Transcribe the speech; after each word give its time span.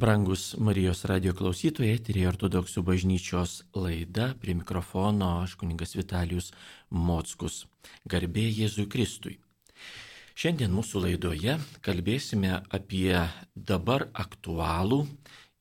Brangus 0.00 0.54
Marijos 0.58 1.02
radio 1.04 1.34
klausytojai, 1.36 1.98
eterija 1.98 2.30
ortodoksų 2.30 2.80
bažnyčios 2.86 3.58
laida, 3.76 4.30
prie 4.40 4.54
mikrofono 4.56 5.26
aš 5.42 5.58
kuningas 5.60 5.92
Vitalijus 5.92 6.46
Mockus. 6.88 7.66
Garbė 8.08 8.46
Jėzui 8.48 8.86
Kristui. 8.88 9.34
Šiandien 10.40 10.72
mūsų 10.72 11.02
laidoje 11.04 11.58
kalbėsime 11.84 12.62
apie 12.78 13.12
dabar 13.52 14.06
aktualų 14.24 15.02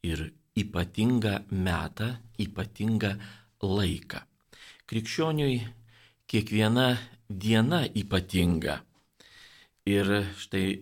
ir 0.07 0.30
ypatingą 0.56 1.34
metą, 1.52 2.14
ypatingą 2.40 3.18
laiką. 3.60 4.21
Krikščioniui 4.88 5.58
kiekviena 6.32 6.94
diena 7.28 7.82
ypatinga. 7.92 8.80
Ir 9.84 10.16
štai 10.40 10.80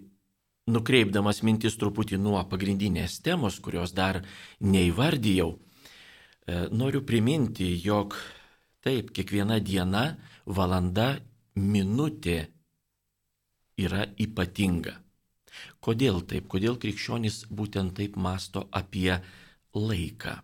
nukreipdamas 0.68 1.42
mintis 1.48 1.78
truputį 1.80 2.20
nuo 2.20 2.42
pagrindinės 2.50 3.22
temos, 3.24 3.60
kurios 3.64 3.94
dar 3.96 4.20
neįvardyjau, 4.60 5.54
e, 5.56 6.68
noriu 6.72 7.04
priminti, 7.08 7.70
jog 7.84 8.18
taip, 8.84 9.14
kiekviena 9.16 9.60
diena, 9.64 10.18
valanda, 10.46 11.18
minutė 11.56 12.40
yra 13.80 14.06
ypatinga. 14.20 14.98
Kodėl 15.82 16.22
taip? 16.30 16.48
Kodėl 16.52 16.78
krikščionis 16.78 17.48
būtent 17.50 17.96
taip 17.98 18.18
masto 18.20 18.68
apie 18.76 19.16
laiką? 19.74 20.36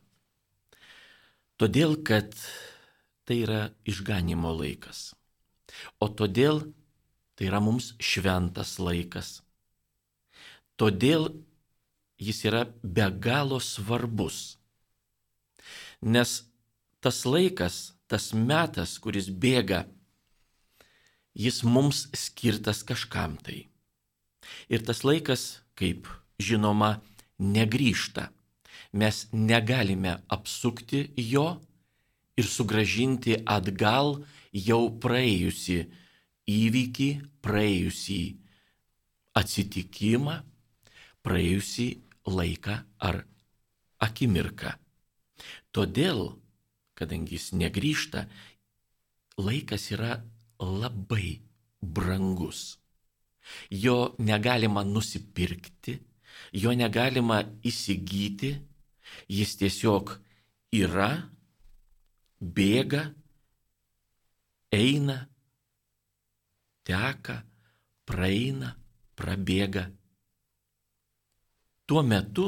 Todėl, 1.60 2.00
kad 2.02 2.34
tai 3.28 3.44
yra 3.44 3.62
išganimo 3.86 4.52
laikas. 4.56 5.12
O 6.02 6.10
todėl 6.10 6.64
tai 7.38 7.50
yra 7.50 7.60
mums 7.64 7.94
šventas 8.02 8.80
laikas 8.82 9.44
Todėl 10.78 11.30
jis 12.18 12.44
yra 12.50 12.64
be 12.84 13.08
galo 13.26 13.60
svarbus. 13.62 14.58
Nes 16.02 16.44
tas 17.04 17.24
laikas, 17.26 17.94
tas 18.08 18.32
metas, 18.34 18.98
kuris 19.00 19.30
bėga, 19.30 19.86
jis 21.34 21.64
mums 21.64 22.08
skirtas 22.14 22.84
kažkam 22.84 23.38
tai. 23.42 23.68
Ir 24.70 24.84
tas 24.86 25.04
laikas, 25.04 25.64
kaip 25.76 26.08
žinoma, 26.40 27.02
negryžta. 27.40 28.30
Mes 28.94 29.26
negalime 29.34 30.20
apsukti 30.30 31.08
jo 31.18 31.48
ir 32.38 32.46
sugražinti 32.46 33.40
atgal 33.46 34.20
jau 34.54 34.84
praėjusi 35.02 35.80
įvykį, 36.50 37.10
praėjusi 37.42 38.22
atsitikimą, 39.34 40.44
praėjusį 41.24 41.88
laiką 42.28 42.78
ar 43.08 43.24
akimirką. 44.04 44.74
Todėl, 45.74 46.36
kadangi 46.98 47.38
jis 47.38 47.52
negryžta, 47.58 48.28
laikas 49.40 49.90
yra 49.96 50.20
labai 50.60 51.42
brangus. 51.82 52.78
Jo 53.70 54.16
negalima 54.20 54.84
nusipirkti, 54.88 55.98
jo 56.56 56.72
negalima 56.78 57.42
įsigyti, 57.66 58.54
jis 59.28 59.58
tiesiog 59.60 60.14
yra, 60.80 61.10
bėga, 62.40 63.04
eina, 64.74 65.18
teka, 66.88 67.42
praeina, 68.08 68.74
prabėga 69.20 69.90
tuo 71.86 72.04
metu 72.04 72.46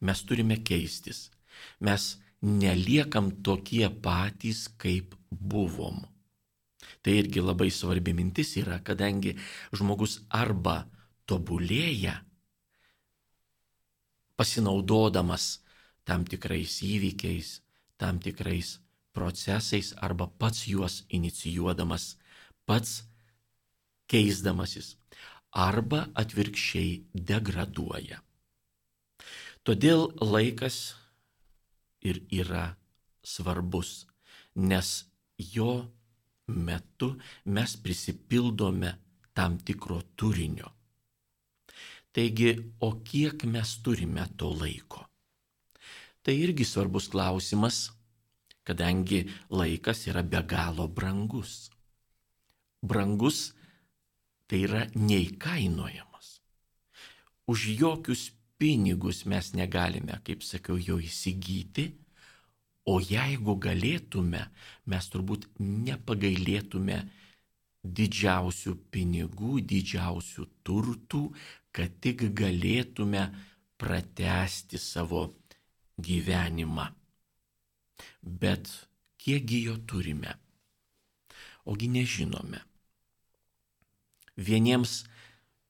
mes 0.00 0.24
turime 0.26 0.56
keistis. 0.66 1.30
Mes 1.80 2.18
neliekam 2.42 3.30
tokie 3.42 3.88
patys, 4.02 4.66
kaip 4.78 5.14
buvom. 5.30 6.02
Tai 7.02 7.14
irgi 7.18 7.42
labai 7.42 7.70
svarbi 7.70 8.14
mintis 8.14 8.56
yra, 8.58 8.80
kadangi 8.82 9.36
žmogus 9.74 10.20
arba 10.30 10.82
tobulėja, 11.26 12.16
pasinaudodamas 14.38 15.62
tam 16.06 16.26
tikrais 16.26 16.80
įvykiais, 16.82 17.60
tam 17.98 18.18
tikrais 18.18 18.80
procesais 19.14 19.92
arba 20.02 20.26
pats 20.26 20.66
juos 20.66 21.02
inicijuodamas, 21.14 22.16
pats 22.66 23.02
keisdamasis 24.10 24.96
arba 25.52 26.06
atvirkščiai 26.16 26.92
degraduoja. 27.12 28.20
Todėl 29.62 30.08
laikas 30.18 30.96
ir 32.02 32.22
yra 32.32 32.72
svarbus, 33.22 34.06
nes 34.56 35.04
jo 35.38 35.86
metu 36.48 37.12
mes 37.44 37.76
prisipildome 37.76 38.96
tam 39.32 39.58
tikro 39.58 40.00
turinio. 40.16 40.72
Taigi, 42.12 42.50
o 42.80 43.00
kiek 43.00 43.44
mes 43.48 43.78
turime 43.84 44.26
to 44.36 44.50
laiko? 44.52 45.06
Tai 46.22 46.34
irgi 46.36 46.64
svarbus 46.68 47.08
klausimas, 47.08 47.88
kadangi 48.66 49.24
laikas 49.50 50.06
yra 50.10 50.22
be 50.22 50.42
galo 50.44 50.88
brangus. 50.88 51.70
Brangus 52.82 53.52
tai 54.52 54.66
yra 54.66 54.82
neįkainojamas. 54.92 56.26
Už 57.48 57.70
jokius 57.80 58.26
pinigus 58.60 59.22
mes 59.24 59.46
negalime, 59.56 60.18
kaip 60.26 60.44
sakiau, 60.44 60.76
jo 60.76 60.98
įsigyti, 61.00 61.86
o 62.84 62.98
jeigu 63.00 63.54
galėtume, 63.64 64.42
mes 64.92 65.08
turbūt 65.08 65.46
nepagailėtume 65.56 66.98
didžiausių 67.82 68.74
pinigų, 68.92 69.62
didžiausių 69.72 70.44
turtų, 70.68 71.22
kad 71.72 71.94
tik 72.04 72.26
galėtume 72.36 73.22
pratesti 73.80 74.76
savo 74.78 75.30
gyvenimą. 75.96 76.90
Bet 78.20 78.68
kiekgi 79.16 79.62
jo 79.70 79.78
turime? 79.88 80.36
Ogi 81.64 81.88
nežinome. 81.88 82.60
Vieniems 84.42 85.02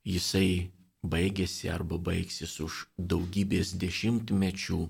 jisai 0.08 0.72
baigėsi 1.02 1.70
arba 1.70 1.98
baigsis 1.98 2.58
už 2.62 2.86
daugybės 2.96 3.74
dešimtmečių, 3.82 4.80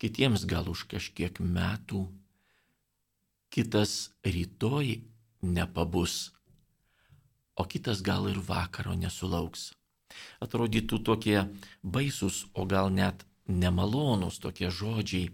kitiems 0.00 0.46
gal 0.48 0.68
už 0.72 0.86
kažkiek 0.92 1.38
metų, 1.40 2.06
kitas 3.52 4.10
rytoj 4.24 5.00
nepabus, 5.42 6.32
o 7.56 7.64
kitas 7.64 8.02
gal 8.04 8.28
ir 8.28 8.40
vakaro 8.40 8.96
nesulauks. 8.96 9.72
Atrodytų 10.40 11.00
tokie 11.04 11.38
baisus, 11.82 12.46
o 12.54 12.64
gal 12.64 12.90
net 12.92 13.24
nemalonus 13.46 14.40
tokie 14.42 14.70
žodžiai, 14.70 15.30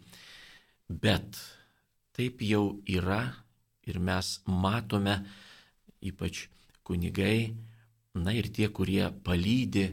bet 0.89 1.39
taip 2.17 2.43
jau 2.45 2.83
yra 2.87 3.35
ir 3.87 3.99
mes 3.99 4.41
matome, 4.47 5.23
ypač 6.03 6.47
kunigai, 6.87 7.55
na 8.15 8.35
ir 8.37 8.49
tie, 8.53 8.69
kurie 8.69 9.09
palydi 9.25 9.87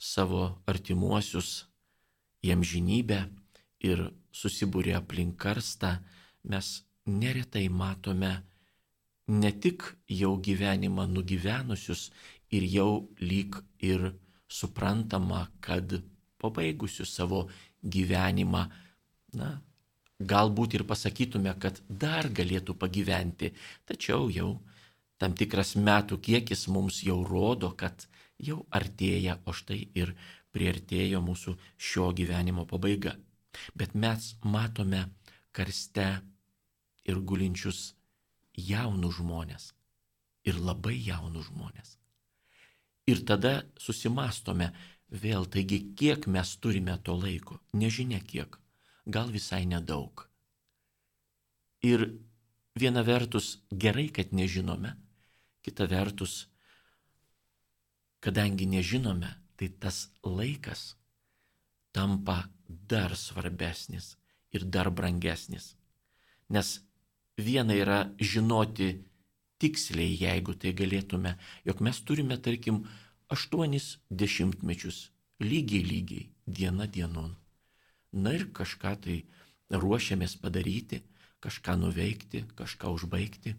savo 0.00 0.62
artimuosius 0.66 1.66
jiem 2.44 2.64
žinybę 2.64 3.20
ir 3.84 4.10
susibūrė 4.32 4.96
aplink 4.98 5.36
karstą, 5.40 5.98
mes 6.44 6.82
neretai 7.06 7.68
matome 7.68 8.32
ne 9.28 9.50
tik 9.52 9.84
jau 10.20 10.36
gyvenimą 10.36 11.06
nugyvenusius 11.14 12.10
ir 12.50 12.66
jau 12.66 13.08
lyg 13.20 13.60
ir 13.78 14.12
suprantama, 14.50 15.46
kad 15.60 16.00
pabaigusius 16.40 17.12
savo 17.14 17.46
gyvenimą, 17.84 18.64
na, 19.38 19.50
galbūt 20.20 20.74
ir 20.76 20.84
pasakytume, 20.88 21.52
kad 21.62 21.78
dar 21.88 22.28
galėtų 22.28 22.74
pagyventi, 22.80 23.52
tačiau 23.86 24.28
jau 24.32 24.58
tam 25.20 25.36
tikras 25.36 25.74
metų 25.76 26.18
kiekis 26.24 26.66
mums 26.72 27.02
jau 27.04 27.20
rodo, 27.28 27.74
kad 27.76 28.06
jau 28.40 28.62
artėja, 28.72 29.36
o 29.44 29.52
štai 29.52 29.82
ir 29.94 30.14
priartėjo 30.54 31.20
mūsų 31.24 31.56
šio 31.76 32.10
gyvenimo 32.16 32.64
pabaiga. 32.66 33.14
Bet 33.76 33.94
mes 33.94 34.34
matome 34.42 35.04
karste 35.52 36.08
ir 37.04 37.20
gulinčius 37.20 37.92
jaunus 38.56 39.18
žmonės. 39.18 39.72
Ir 40.48 40.56
labai 40.56 40.96
jaunus 40.96 41.50
žmonės. 41.50 41.98
Ir 43.10 43.20
tada 43.28 43.66
susimastome 43.76 44.70
vėl, 45.10 45.44
taigi 45.44 45.82
kiek 45.98 46.26
mes 46.30 46.54
turime 46.62 46.96
to 47.04 47.16
laiko, 47.18 47.58
nežinia 47.74 48.20
kiek, 48.24 48.56
gal 49.04 49.28
visai 49.34 49.66
nedaug. 49.66 50.24
Ir 51.84 52.06
viena 52.78 53.02
vertus 53.04 53.58
gerai, 53.72 54.08
kad 54.08 54.32
nežinome, 54.36 54.94
Kita 55.60 55.86
vertus, 55.86 56.48
kadangi 58.20 58.66
nežinome, 58.66 59.28
tai 59.56 59.68
tas 59.68 60.08
laikas 60.24 60.94
tampa 61.92 62.48
dar 62.66 63.16
svarbesnis 63.16 64.16
ir 64.52 64.64
dar 64.64 64.90
brangesnis. 64.90 65.76
Nes 66.48 66.80
viena 67.36 67.74
yra 67.76 68.00
žinoti 68.18 69.04
tiksliai, 69.60 70.16
jeigu 70.16 70.56
tai 70.56 70.72
galėtume, 70.72 71.36
jog 71.68 71.82
mes 71.84 72.00
turime, 72.06 72.38
tarkim, 72.40 72.84
aštuonis 73.30 73.98
dešimtmečius 74.10 75.10
lygiai 75.40 75.84
lygiai, 75.84 76.30
diena 76.46 76.86
dienon. 76.86 77.36
Na 78.12 78.34
ir 78.34 78.48
kažką 78.56 78.94
tai 79.04 79.18
ruošiamės 79.70 80.36
padaryti, 80.42 81.02
kažką 81.44 81.76
nuveikti, 81.80 82.44
kažką 82.58 82.90
užbaigti. 82.96 83.54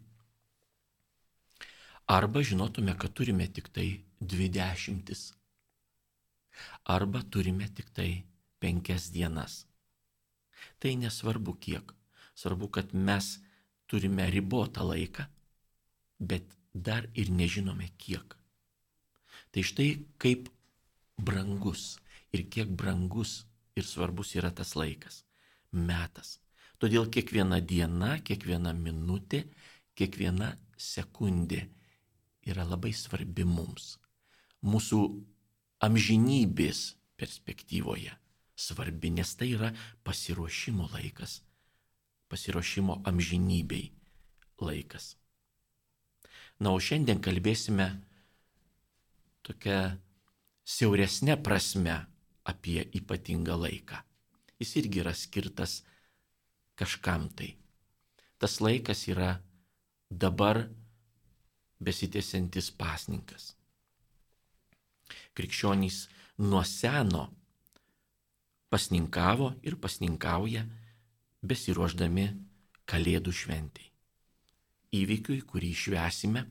Arba 2.12 2.42
žinotume, 2.42 2.92
kad 2.98 3.12
turime 3.16 3.46
tik 3.48 3.70
tai 3.72 4.02
dvi 4.20 4.48
dešimtis. 4.52 5.32
Arba 6.84 7.22
turime 7.22 7.68
tik 7.72 7.88
tai 7.96 8.10
penkias 8.60 9.06
dienas. 9.14 9.64
Tai 10.78 10.92
nesvarbu 10.96 11.56
kiek. 11.56 11.94
Svarbu, 12.34 12.68
kad 12.68 12.92
mes 12.92 13.38
turime 13.88 14.28
ribotą 14.30 14.84
laiką, 14.90 15.24
bet 16.18 16.52
dar 16.74 17.08
ir 17.14 17.32
nežinome 17.32 17.88
kiek. 17.96 18.36
Tai 19.52 19.62
štai 19.72 19.90
kaip 20.20 20.52
brangus 21.16 21.96
ir 22.32 22.44
kiek 22.52 22.68
brangus 22.68 23.46
ir 23.76 23.88
svarbus 23.88 24.36
yra 24.36 24.52
tas 24.52 24.76
laikas, 24.76 25.24
metas. 25.72 26.40
Todėl 26.76 27.08
kiekviena 27.08 27.64
diena, 27.64 28.18
kiekviena 28.20 28.76
minutė, 28.76 29.46
kiekviena 29.96 30.58
sekundė 30.76 31.70
yra 32.48 32.64
labai 32.66 32.92
svarbi 32.96 33.44
mums. 33.46 33.96
Mūsų 34.62 35.00
amžinybės 35.82 36.92
perspektyvoje 37.18 38.14
svarbi, 38.58 39.10
nes 39.10 39.34
tai 39.38 39.52
yra 39.56 39.72
pasiruošimo 40.06 40.88
laikas, 40.92 41.40
pasiruošimo 42.30 43.00
amžinybei 43.08 43.90
laikas. 44.62 45.16
Na, 46.62 46.70
o 46.70 46.78
šiandien 46.78 47.18
kalbėsime 47.22 47.88
tokia 49.42 49.96
siauresnė 50.62 51.36
prasme 51.42 51.96
apie 52.46 52.84
ypatingą 52.98 53.56
laiką. 53.58 53.98
Jis 54.62 54.76
irgi 54.78 55.02
yra 55.02 55.14
skirtas 55.18 55.80
kažkam 56.78 57.26
tai. 57.34 57.56
Tas 58.38 58.60
laikas 58.62 59.06
yra 59.10 59.40
dabar 60.10 60.68
besitėsiantis 61.84 62.70
pasninkas. 62.78 63.52
Krikščionys 65.36 66.06
nuo 66.44 66.62
seno 66.68 67.26
pasninkavo 68.72 69.52
ir 69.62 69.76
pasninkauja 69.80 70.64
besiruoždami 71.42 72.30
Kalėdų 72.88 73.32
šventai. 73.32 73.86
Įvykiui, 74.92 75.38
kurį 75.48 75.70
švesime 75.72 76.42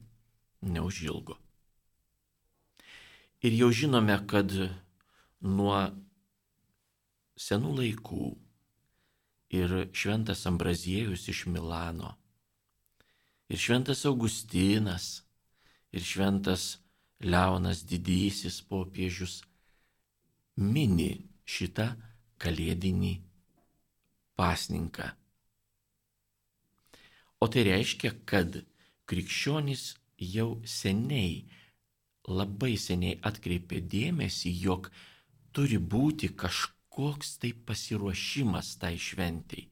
neužilgo. 0.62 1.36
Ir 3.46 3.58
jau 3.58 3.70
žinome, 3.74 4.16
kad 4.30 4.54
nuo 5.42 5.78
senų 7.42 7.74
laikų 7.82 8.32
ir 9.58 9.76
šventas 9.98 10.46
Ambraziejus 10.50 11.28
iš 11.34 11.46
Milano, 11.52 12.16
ir 13.52 13.60
šventas 13.60 14.06
Augustinas, 14.08 15.24
ir 15.92 16.04
šventas 16.08 16.78
Leonas 17.20 17.84
didysis 17.84 18.62
popiežius 18.64 19.42
mini 20.56 21.12
šitą 21.44 21.90
kalėdinį 22.42 23.12
pasninką. 24.40 25.12
O 27.44 27.50
tai 27.52 27.68
reiškia, 27.68 28.14
kad 28.26 28.62
krikščionys 29.10 29.86
jau 30.32 30.50
seniai 30.64 31.44
labai 32.32 32.76
seniai 32.80 33.20
atkreipė 33.28 33.82
dėmesį, 33.84 34.52
jog 34.64 34.92
turi 35.52 35.78
būti 35.94 36.32
kažkoks 36.40 37.36
tai 37.42 37.52
pasiruošimas 37.68 38.78
tai 38.80 38.96
šventijai. 38.96 39.68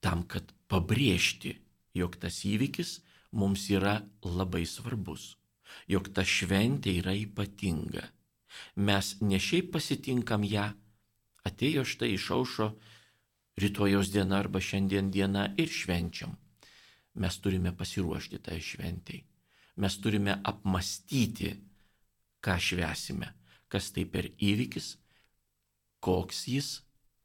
Tam, 0.00 0.22
kad 0.24 0.54
pabrėžti, 0.70 1.58
jog 1.94 2.16
tas 2.20 2.42
įvykis 2.46 2.98
mums 3.32 3.68
yra 3.70 4.00
labai 4.24 4.64
svarbus, 4.66 5.36
jog 5.88 6.10
ta 6.14 6.24
šventė 6.26 6.96
yra 7.02 7.14
ypatinga. 7.18 8.04
Mes 8.76 9.14
ne 9.22 9.38
šiaip 9.38 9.70
pasitinkam 9.74 10.44
ją, 10.44 10.68
atėjo 11.46 11.86
štai 11.86 12.12
išaušo 12.16 12.72
rytojos 13.60 14.10
diena 14.10 14.40
arba 14.42 14.60
šiandien 14.60 15.10
diena 15.14 15.48
ir 15.56 15.70
švenčiam. 15.70 16.34
Mes 17.14 17.36
turime 17.42 17.74
pasiruošti 17.76 18.38
tai 18.42 18.58
šventijai 18.62 19.24
mes 19.80 19.96
turime 20.00 20.36
apmastyti, 20.44 21.54
ką 22.44 22.56
švesime, 22.60 23.32
kas 23.72 23.90
tai 23.94 24.04
per 24.04 24.28
įvykis, 24.36 24.94
koks 26.04 26.46
jis, 26.52 26.68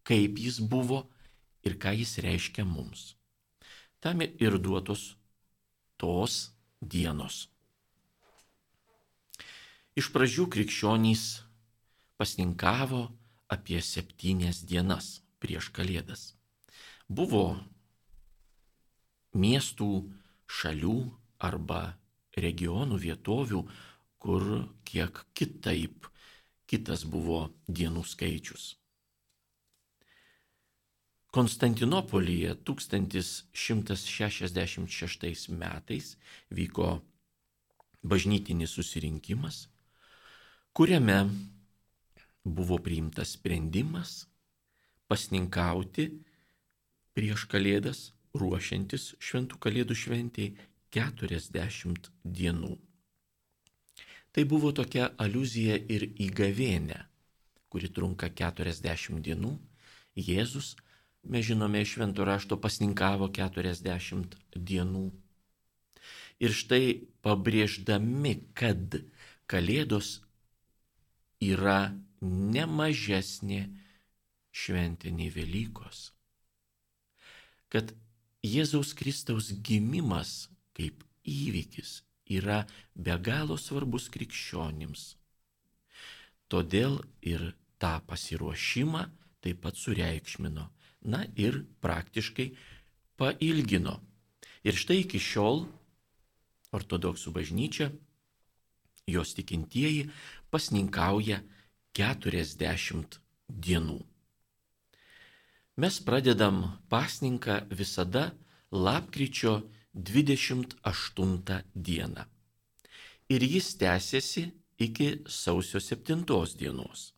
kaip 0.07 0.39
jis 0.39 0.59
buvo 0.59 1.06
ir 1.68 1.77
ką 1.81 1.95
jis 2.00 2.18
reiškia 2.23 2.65
mums. 2.68 3.15
Tam 4.06 4.22
ir 4.22 4.60
duotos 4.62 5.16
tos 5.98 6.34
dienos. 6.80 7.48
Iš 9.98 10.12
pradžių 10.13 10.46
krikščionys 10.54 11.24
pasninkavo 12.22 13.00
apie 13.50 13.81
septynias 13.81 14.62
dienas 14.69 15.07
prieš 15.42 15.72
Kalėdas. 15.74 16.28
Buvo 17.10 17.57
miestų, 19.34 19.90
šalių 20.46 20.96
arba 21.50 21.81
regionų, 22.38 23.02
vietovių, 23.02 23.66
kur 24.22 24.50
kiek 24.86 25.25
kitaip, 25.34 26.06
kitas 26.69 27.10
buvo 27.10 27.48
dienų 27.66 28.06
skaičius. 28.06 28.75
Konstantinopolyje 31.35 32.55
1166 32.63 35.49
metais 35.49 36.17
vyko 36.47 37.03
bažnytinis 38.03 38.71
susirinkimas, 38.71 39.69
kuriame 40.71 41.29
buvo 42.45 42.77
priimtas 42.79 43.31
sprendimas 43.35 44.27
pasninkauti 45.11 46.23
prieš 47.11 47.51
Kalėdas, 47.51 48.15
ruošiantis 48.31 49.19
šventų 49.19 49.59
Kalėdų 49.59 49.92
šventėjai 50.06 50.56
40 50.95 52.15
dienų. 52.23 52.80
Tai 54.31 54.44
buvo 54.47 54.71
tokia 54.75 55.11
aluzija 55.19 55.75
ir 55.92 56.15
į 56.15 56.31
gavėnę, 56.39 56.99
kuri 57.68 57.92
trunka 57.92 58.31
40 58.31 59.19
dienų. 59.23 59.59
Jėzus, 60.15 60.75
mes 61.29 61.45
žinome, 61.45 61.81
iš 61.81 61.95
švento 61.95 62.25
rašto 62.27 62.57
pasninkavo 62.61 63.29
40 63.33 64.35
dienų. 64.55 65.05
Ir 66.44 66.51
štai 66.51 66.85
pabrėždami, 67.23 68.35
kad 68.57 68.99
Kalėdos 69.45 70.19
yra 71.45 71.94
ne 72.21 72.65
mažesnė 72.65 73.61
šventė 74.55 75.11
nei 75.13 75.29
Velykos. 75.29 76.09
Kad 77.69 77.94
Jėzaus 78.45 78.94
Kristaus 78.97 79.51
gimimas 79.65 80.47
kaip 80.77 81.03
įvykis 81.25 82.01
yra 82.37 82.63
be 82.95 83.17
galo 83.21 83.57
svarbus 83.57 84.07
krikščionims. 84.13 85.15
Todėl 86.49 86.99
ir 87.25 87.53
tą 87.81 87.99
pasiruošimą 88.09 89.03
taip 89.45 89.61
pat 89.61 89.77
sureikšmino, 89.77 90.65
na 91.06 91.26
ir 91.35 91.64
praktiškai 91.81 92.50
pailgino. 93.18 94.00
Ir 94.66 94.76
štai 94.78 95.04
iki 95.04 95.21
šiol 95.21 95.66
ortodoksų 96.76 97.31
bažnyčia, 97.35 97.92
jos 99.07 99.35
tikintieji 99.38 100.09
pasninkauja 100.52 101.42
40 101.95 103.19
dienų. 103.47 104.00
Mes 105.76 106.00
pradedam 106.00 106.80
pasninką 106.90 107.66
visada 107.69 108.31
lapkričio 108.71 109.62
28 109.94 111.62
dieną. 111.76 112.24
Ir 113.30 113.42
jis 113.44 113.78
tęsiasi 113.78 114.52
iki 114.80 115.24
sausio 115.28 115.80
7 115.80 116.24
dienos. 116.57 117.14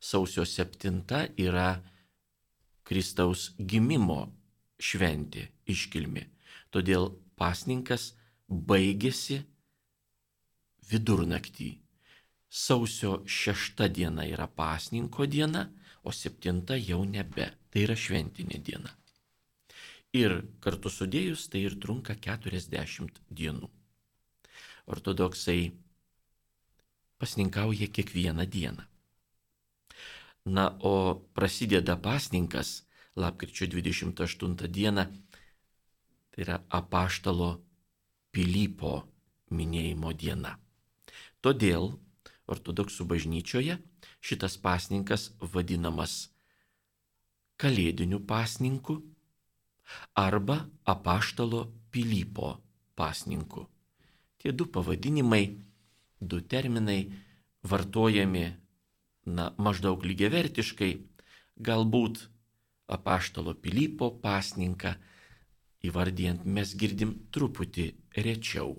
Sausio 0.00 0.44
7 0.44 1.02
yra 1.36 1.82
Kristaus 2.88 3.50
gimimo 3.58 4.22
šventė 4.80 5.48
iškilmi. 5.68 6.24
Todėl 6.72 7.10
pasninkas 7.36 8.12
baigėsi 8.48 9.42
vidurnaktį. 10.90 11.70
sausio 12.48 13.10
šešta 13.26 13.88
diena 13.88 14.24
yra 14.24 14.46
pasninko 14.46 15.26
diena, 15.26 15.68
o 16.02 16.12
septinta 16.12 16.76
jau 16.76 17.04
nebe. 17.04 17.50
Tai 17.70 17.82
yra 17.84 17.96
šventinė 17.96 18.62
diena. 18.64 18.94
Ir 20.16 20.32
kartu 20.64 20.88
sudėjus 20.88 21.48
tai 21.52 21.66
ir 21.68 21.76
trunka 21.76 22.14
40 22.16 23.20
dienų. 23.28 23.68
Ortodoksai 24.88 25.72
pasninkauja 27.20 27.90
kiekvieną 27.92 28.46
dieną. 28.48 28.86
Na, 30.48 30.70
o 30.80 31.20
prasideda 31.36 31.98
pasninkas 32.00 32.82
lapkričio 33.16 33.66
28 33.66 34.68
dieną, 34.68 35.04
tai 36.30 36.44
yra 36.44 36.56
apaštalo 36.68 37.50
Pilypo 38.32 38.92
minėjimo 39.50 40.12
diena. 40.12 40.54
Todėl 41.44 41.90
ortodoksų 42.48 43.06
bažnyčioje 43.12 43.78
šitas 44.20 44.56
pasninkas 44.62 45.30
vadinamas 45.40 46.28
Kalėdiniu 47.58 48.20
pasninku 48.22 49.00
arba 50.14 50.60
apaštalo 50.86 51.64
Pilypo 51.90 52.54
pasninku. 52.94 53.66
Tie 54.38 54.52
du 54.52 54.68
pavadinimai, 54.70 55.58
du 56.20 56.40
terminai 56.40 57.00
vartojami 57.66 58.44
na, 59.28 59.52
maždaug 59.60 60.02
lygiavertiškai, 60.08 60.92
galbūt 61.60 62.24
apaštalo 62.88 63.54
Pilypo 63.60 64.10
pasninką 64.22 64.94
įvardijant 65.84 66.44
mes 66.48 66.74
girdim 66.78 67.14
truputį 67.34 67.88
rečiau. 68.24 68.76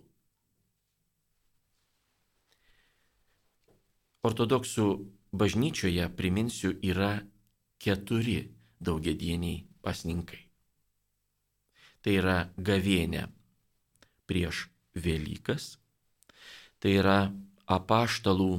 Ortodoksų 4.26 4.88
bažnyčioje, 5.32 6.10
priminsiu, 6.20 6.74
yra 6.84 7.22
keturi 7.80 8.50
daugiadieniai 8.84 9.64
pasninkai. 9.86 10.42
Tai 12.04 12.16
yra 12.16 12.38
gavienė 12.58 13.28
prieš 14.28 14.68
Velykas, 15.00 15.78
tai 16.80 16.98
yra 17.00 17.30
apaštalų 17.70 18.52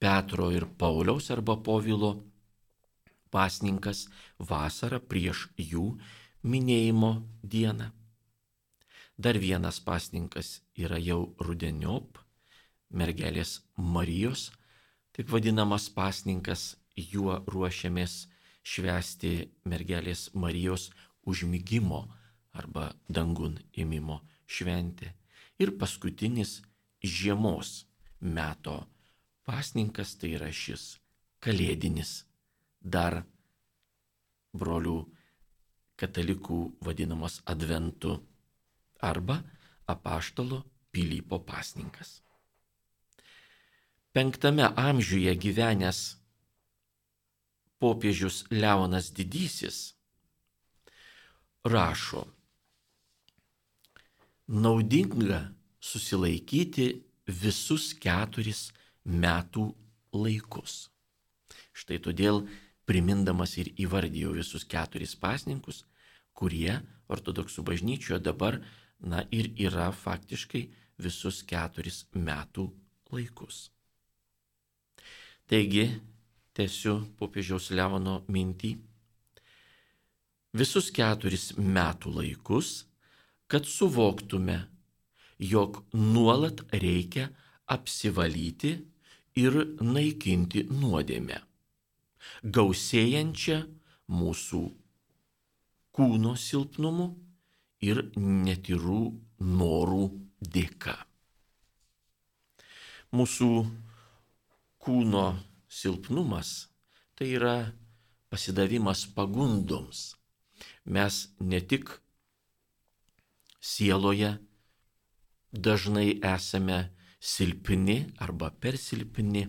Petro 0.00 0.48
ir 0.50 0.66
Pauliaus 0.80 1.30
arba 1.30 1.58
Povilo 1.60 2.14
pasninkas 3.30 4.06
vasarą 4.38 4.98
prieš 5.12 5.48
jų 5.60 5.84
minėjimo 6.42 7.12
dieną. 7.44 7.90
Dar 9.20 9.36
vienas 9.36 9.78
pasninkas 9.84 10.62
yra 10.74 10.96
jau 10.98 11.34
rudeniop, 11.44 12.16
mergelės 12.90 13.60
Marijos 13.76 14.48
taip 15.12 15.30
vadinamas 15.34 15.90
pasninkas, 15.92 16.76
juo 16.96 17.34
ruošiamės 17.52 18.26
švęsti 18.64 19.32
mergelės 19.68 20.30
Marijos 20.32 20.90
užmygimo 21.28 22.06
arba 22.56 22.90
dangun 23.08 23.58
įmimo 23.76 24.20
šventė. 24.48 25.12
Ir 25.60 25.74
paskutinis 25.76 26.62
žiemos 27.04 27.84
meto 28.20 28.78
pasninkas 29.50 30.14
tai 30.18 30.36
yra 30.38 30.50
šis 30.54 31.00
kalėdinis, 31.42 32.24
dar 32.80 33.22
brolių 34.54 34.98
katalikų 36.00 36.60
vadinamas 36.86 37.40
adventu 37.50 38.14
arba 39.10 39.40
apaštalo 39.90 40.62
Pilypo 40.90 41.38
pasninkas. 41.46 42.18
Penktame 44.10 44.66
amžiuje 44.74 45.36
gyvenęs 45.38 46.00
popiežius 47.78 48.42
Leonas 48.50 49.12
Didysis 49.14 49.78
rašo, 51.62 52.24
naudinga 54.50 55.44
susilaikyti 55.78 56.88
visus 57.30 57.92
keturis 58.02 58.72
metų 59.04 59.70
laikus. 60.12 60.88
Štai 61.72 62.00
todėl 62.02 62.44
primindamas 62.88 63.56
ir 63.60 63.70
įvardijo 63.78 64.34
visus 64.34 64.66
keturis 64.66 65.14
pasninkus, 65.16 65.84
kurie 66.34 66.80
ortodoksų 67.10 67.64
bažnyčioje 67.66 68.20
dabar, 68.22 68.60
na 69.00 69.24
ir 69.32 69.50
yra 69.56 69.90
faktiškai 69.96 70.66
visus 71.00 71.42
keturis 71.46 72.04
metų 72.12 72.68
laikus. 73.12 73.70
Taigi, 75.50 75.88
tęsiu 76.54 77.00
popiežiaus 77.18 77.70
Leono 77.74 78.20
mintį. 78.30 78.76
Visus 80.54 80.90
keturis 80.94 81.52
metų 81.56 82.12
laikus, 82.18 82.84
kad 83.50 83.66
suvoktume, 83.66 84.60
jog 85.38 85.80
nuolat 85.94 86.62
reikia 86.74 87.30
apsivalyti 87.70 88.72
ir 89.40 89.56
naikinti 89.80 90.64
nuodėmę, 90.70 91.38
gausėjančią 92.56 93.58
mūsų 94.10 94.62
kūno 95.96 96.34
silpnumu 96.38 97.06
ir 97.86 98.02
netirų 98.18 99.02
norų 99.60 100.04
dėka. 100.40 100.96
Mūsų 103.16 103.50
kūno 104.84 105.24
silpnumas 105.70 106.52
tai 107.18 107.32
yra 107.38 107.56
pasidavimas 108.30 109.06
pagundoms. 109.16 110.14
Mes 110.84 111.16
ne 111.40 111.60
tik 111.60 111.90
sieloje 113.60 114.36
dažnai 115.52 116.20
esame 116.34 116.78
silpni 117.20 117.98
arba 118.24 118.50
per 118.50 118.78
silpni, 118.80 119.44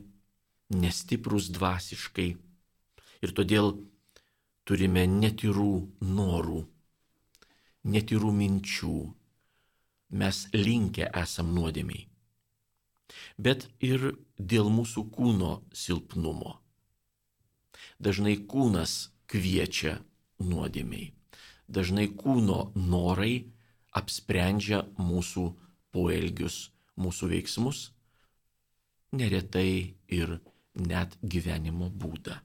nestiprus 0.76 1.50
dvasiškai 1.56 2.30
ir 3.22 3.34
todėl 3.38 3.74
turime 4.68 5.08
netirų 5.08 5.74
norų, 6.20 6.62
netirų 7.96 8.32
minčių. 8.44 8.96
Mes 10.12 10.46
linkę 10.52 11.08
esam 11.16 11.54
nuodėmiai 11.56 12.12
bet 13.38 13.68
ir 13.84 14.14
dėl 14.38 14.70
mūsų 14.74 15.06
kūno 15.14 15.52
silpnumo. 15.76 16.58
Dažnai 18.02 18.36
kūnas 18.50 19.12
kviečia 19.30 20.00
nuodėmiai, 20.42 21.12
dažnai 21.68 22.08
kūno 22.18 22.72
norai 22.76 23.52
apsprendžia 23.98 24.84
mūsų 24.98 25.46
poelgius, 25.94 26.72
mūsų 27.02 27.32
veiksmus, 27.34 27.90
neretai 29.18 29.96
ir 30.08 30.38
net 30.76 31.18
gyvenimo 31.22 31.90
būdą. 31.92 32.38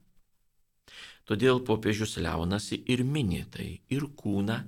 Todėl 1.27 1.63
popiežius 1.67 2.17
liaunasi 2.23 2.79
ir 2.93 3.03
mini 3.03 3.43
tai 3.51 3.81
ir 3.91 4.07
kūną, 4.21 4.61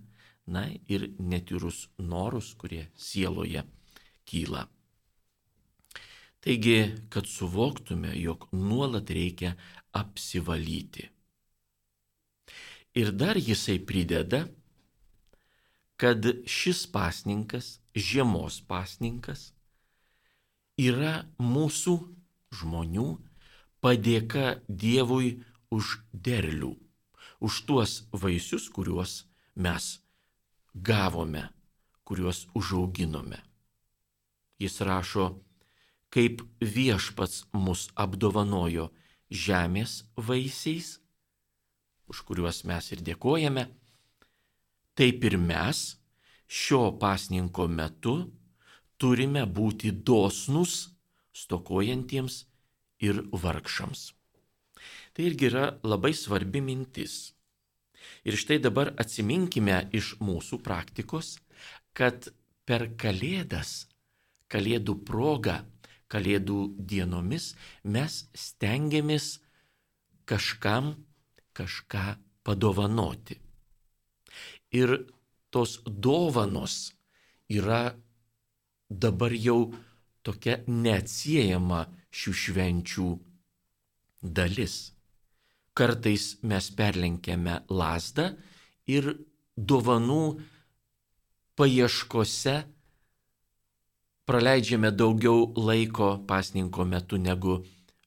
na 0.49 0.65
ir 0.89 1.11
netyrus 1.19 1.87
norus, 1.99 2.55
kurie 2.59 2.89
sieloje 2.97 3.63
kyla. 4.27 4.65
Taigi, 6.41 6.79
kad 7.13 7.27
suvoktume, 7.27 8.15
jog 8.17 8.49
nuolat 8.53 9.11
reikia 9.11 9.55
apsivalyti. 9.93 11.09
Ir 12.99 13.13
dar 13.13 13.37
jisai 13.37 13.79
prideda, 13.79 14.47
kad 15.99 16.25
šis 16.47 16.87
pasninkas, 16.95 17.79
žiemos 17.95 18.61
pasninkas, 18.71 19.53
yra 20.79 21.27
mūsų 21.43 21.97
žmonių 22.55 23.09
padėka 23.83 24.61
Dievui 24.69 25.39
už 25.75 25.99
derlių, 26.13 26.73
už 27.43 27.63
tuos 27.69 28.05
vaisius, 28.13 28.69
kuriuos 28.71 29.25
mes 29.59 29.99
gavome, 30.75 31.49
kuriuos 32.07 32.47
užauginome. 32.55 33.43
Jis 34.59 34.81
rašo, 34.83 35.27
kaip 36.11 36.43
viešpats 36.63 37.45
mus 37.53 37.89
apdovanojo 37.95 38.89
žemės 39.31 40.03
vaisiais, 40.17 40.97
už 42.09 42.25
kuriuos 42.25 42.65
mes 42.65 42.93
ir 42.95 43.05
dėkojame, 43.05 43.69
taip 44.99 45.25
ir 45.29 45.37
mes 45.39 45.99
šio 46.49 46.97
pasninko 46.99 47.69
metu 47.69 48.17
turime 48.99 49.45
būti 49.47 49.93
dosnus 49.93 50.91
stokojantiems 51.33 52.45
ir 53.05 53.23
vargšams. 53.33 54.13
Tai 55.15 55.27
irgi 55.27 55.49
yra 55.51 55.67
labai 55.87 56.13
svarbi 56.15 56.63
mintis. 56.63 57.33
Ir 58.27 58.39
štai 58.39 58.59
dabar 58.63 58.93
atsiminkime 58.99 59.89
iš 59.95 60.17
mūsų 60.23 60.61
praktikos, 60.65 61.37
kad 61.95 62.31
per 62.67 62.91
Kalėdas, 63.01 63.89
Kalėdų 64.49 64.95
progą 65.05 65.59
Kalėdų 66.09 66.61
dienomis 66.89 67.53
mes 67.85 68.23
stengiamės 68.33 69.39
kažkam 70.29 70.95
kažką 71.53 72.17
padovanoti. 72.47 73.37
Ir 74.73 74.95
tos 75.53 75.79
dovanos 75.85 76.95
yra 77.49 77.93
dabar 78.89 79.33
jau 79.33 79.73
tokia 80.25 80.59
neatsiejama 80.67 81.85
šių 82.11 82.33
švenčių 82.43 83.09
dalis. 84.23 84.77
Kartais 85.77 86.39
mes 86.43 86.71
perlenkiame 86.75 87.61
lasdą 87.71 88.33
ir 88.91 89.13
dovanų 89.55 90.23
paieškose 91.59 92.57
praleidžiame 94.29 94.91
daugiau 94.91 95.53
laiko 95.57 96.17
pasninko 96.27 96.85
metu 96.85 97.17
negu 97.17 97.63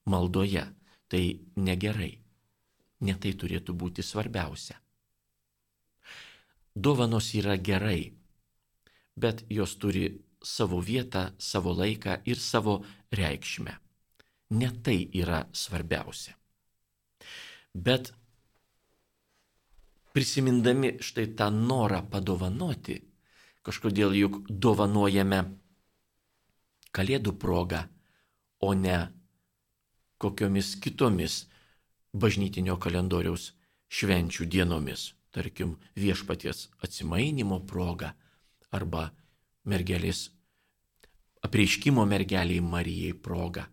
maldoje. 0.05 0.65
Tai 1.11 1.23
negerai. 1.59 2.13
Netai 3.03 3.33
turėtų 3.35 3.73
būti 3.75 4.03
svarbiausia. 4.05 4.77
Dovanos 6.71 7.33
yra 7.35 7.57
gerai, 7.59 8.13
bet 9.19 9.43
jos 9.51 9.73
turi 9.75 10.05
savo 10.41 10.79
vietą, 10.81 11.31
savo 11.37 11.73
laiką 11.73 12.21
ir 12.25 12.39
savo 12.39 12.81
reikšmę. 13.11 13.75
Ne 14.51 14.69
tai 14.83 15.07
yra 15.13 15.45
svarbiausia. 15.53 16.35
Bet 17.73 18.11
prisimindami 20.11 20.97
štai 20.99 21.31
tą 21.37 21.47
norą 21.53 22.01
padovanoti, 22.11 22.99
kažkodėl 23.63 24.15
juk 24.17 24.43
dovanojame 24.49 25.41
Kalėdų 26.91 27.31
progą, 27.39 27.85
o 28.59 28.73
ne 28.75 28.97
kokiomis 30.19 30.73
kitomis 30.83 31.45
bažnytinio 32.11 32.75
kalendoriaus 32.75 33.53
švenčių 33.87 34.47
dienomis, 34.51 35.13
tarkim 35.31 35.77
viešpaties 35.95 36.67
atsimainimo 36.83 37.61
proga 37.63 38.11
arba 38.75 39.07
mergelės 39.67 40.29
apreiškimo 41.45 42.05
mergeliai 42.05 42.61
Marijai 42.61 43.13
proga 43.13 43.67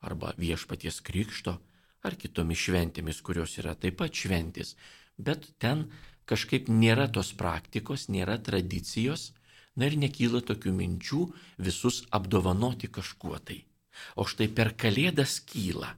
arba 0.00 0.32
viešpaties 0.38 1.00
krikšto 1.04 1.56
ar 2.04 2.16
kitomis 2.16 2.60
šventėmis, 2.64 3.20
kurios 3.20 3.58
yra 3.60 3.74
taip 3.76 3.98
pat 4.00 4.16
šventis, 4.16 4.76
bet 5.20 5.50
ten 5.60 5.90
kažkaip 6.24 6.70
nėra 6.72 7.08
tos 7.12 7.34
praktikos, 7.36 8.08
nėra 8.08 8.38
tradicijos, 8.40 9.32
na 9.76 9.90
ir 9.90 9.98
nekyla 10.00 10.40
tokių 10.46 10.72
minčių 10.76 11.26
visus 11.60 12.04
apdovanoti 12.16 12.88
kažkuo 12.88 13.38
tai. 13.44 13.60
O 14.16 14.24
štai 14.24 14.48
per 14.48 14.72
kalėdas 14.78 15.40
kyla. 15.44 15.92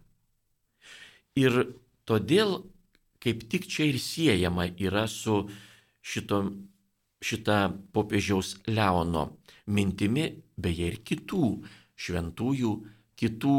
Ir 1.39 1.77
todėl 2.09 2.63
kaip 3.23 3.47
tik 3.51 3.69
čia 3.71 3.87
ir 3.91 3.99
siejama 4.03 4.67
yra 4.83 5.07
su 5.07 5.45
šito, 6.03 6.43
šita 7.23 7.71
popiežiaus 7.95 8.57
Leono 8.67 9.29
mintimi, 9.67 10.27
beje 10.59 10.91
ir 10.91 10.99
kitų 11.07 11.47
šventųjų, 12.03 12.73
kitų 13.19 13.59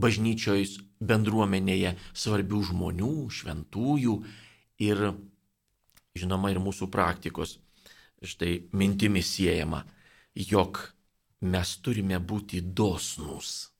bažnyčios 0.00 0.78
bendruomenėje 1.02 1.96
svarbių 2.14 2.60
žmonių, 2.70 3.14
šventųjų 3.34 4.14
ir, 4.86 5.02
žinoma, 6.14 6.52
ir 6.52 6.62
mūsų 6.62 6.90
praktikos. 6.92 7.58
Štai 8.20 8.68
mintimi 8.76 9.22
siejama, 9.24 9.86
jog 10.36 10.82
mes 11.40 11.76
turime 11.80 12.20
būti 12.20 12.60
dosnus. 12.60 13.70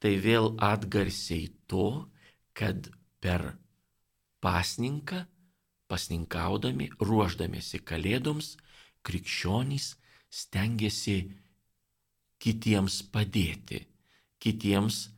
Tai 0.00 0.10
vėl 0.18 0.56
atgarsiai 0.58 1.52
to, 1.70 2.08
kad 2.56 2.88
per 3.22 3.52
pasninką, 4.42 5.22
pasninkaudami, 5.90 6.90
ruoždamėsi 7.02 7.82
kalėdoms, 7.90 8.54
krikščionys 9.06 9.94
stengiasi 10.30 11.16
kitiems 12.40 13.02
padėti, 13.12 13.84
kitiems 14.40 15.08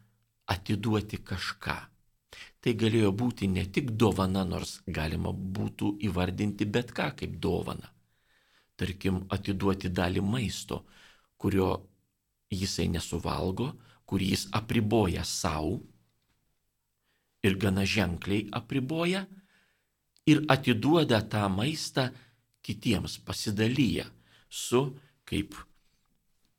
atiduoti 0.50 1.20
kažką. 1.22 1.78
Tai 2.62 2.72
galėjo 2.78 3.10
būti 3.18 3.48
ne 3.50 3.64
tik 3.66 3.90
dovana, 3.98 4.44
nors 4.46 4.80
galima 4.86 5.32
būtų 5.32 5.96
įvardinti 6.08 6.66
bet 6.66 6.92
ką 6.96 7.10
kaip 7.18 7.38
dovana. 7.42 7.90
Tarkim, 8.78 9.24
atiduoti 9.34 9.90
dalį 9.90 10.22
maisto, 10.24 10.82
kurio 11.36 11.70
jisai 12.50 12.86
nesuvalgo, 12.88 13.72
kurį 14.06 14.30
jis 14.34 14.46
apriboja 14.54 15.24
savo 15.26 15.80
ir 17.42 17.58
gana 17.58 17.84
ženkliai 17.84 18.46
apriboja 18.54 19.26
ir 20.26 20.42
atiduoda 20.48 21.20
tą 21.22 21.48
maistą 21.50 22.08
kitiems, 22.62 23.18
pasidalyja 23.26 24.06
su, 24.48 24.82
kaip 25.24 25.56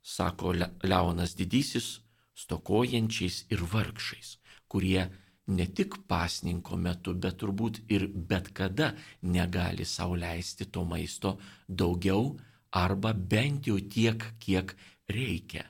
sako 0.03 0.53
Leonas 0.83 1.35
Didysis, 1.39 1.99
stokojančiais 2.35 3.45
ir 3.53 3.61
vargšais, 3.71 4.37
kurie 4.67 5.05
ne 5.47 5.67
tik 5.67 5.99
pasninko 6.07 6.77
metu, 6.79 7.13
bet 7.13 7.37
turbūt 7.39 7.83
ir 7.91 8.07
bet 8.07 8.49
kada 8.55 8.93
negali 9.21 9.85
sauliaisti 9.85 10.67
to 10.71 10.83
maisto 10.87 11.37
daugiau 11.67 12.33
arba 12.71 13.13
bent 13.13 13.67
jau 13.67 13.77
tiek, 13.79 14.23
kiek 14.39 14.75
reikia, 15.07 15.63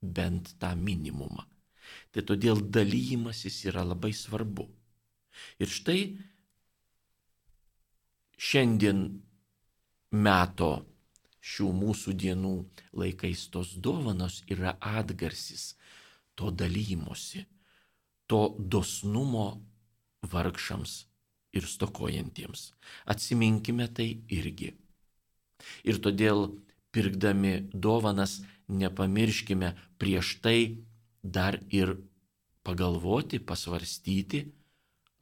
bent 0.00 0.54
tą 0.58 0.74
minimumą. 0.78 1.44
Tai 2.10 2.22
todėl 2.26 2.62
dalymasis 2.72 3.66
yra 3.68 3.84
labai 3.84 4.12
svarbu. 4.16 4.66
Ir 5.60 5.68
štai 5.68 6.00
šiandien 8.36 9.02
meto 10.12 10.70
šių 11.46 11.70
mūsų 11.80 12.14
dienų 12.18 12.54
laikais 12.96 13.46
tos 13.54 13.74
dovanos 13.78 14.42
yra 14.50 14.76
atgarsis 14.80 15.74
to 16.36 16.50
dalymosi, 16.50 17.46
to 18.26 18.56
dosnumo 18.58 19.46
vargšams 20.26 21.06
ir 21.56 21.66
stokojantiems. 21.70 22.72
Atsiminkime 23.06 23.86
tai 23.88 24.08
irgi. 24.28 24.74
Ir 25.88 26.02
todėl 26.02 26.50
pirkdami 26.92 27.70
dovanas 27.72 28.40
nepamirškime 28.68 29.72
prieš 30.00 30.36
tai 30.44 30.82
dar 31.22 31.58
ir 31.70 31.96
pagalvoti, 32.66 33.38
pasvarstyti 33.38 34.44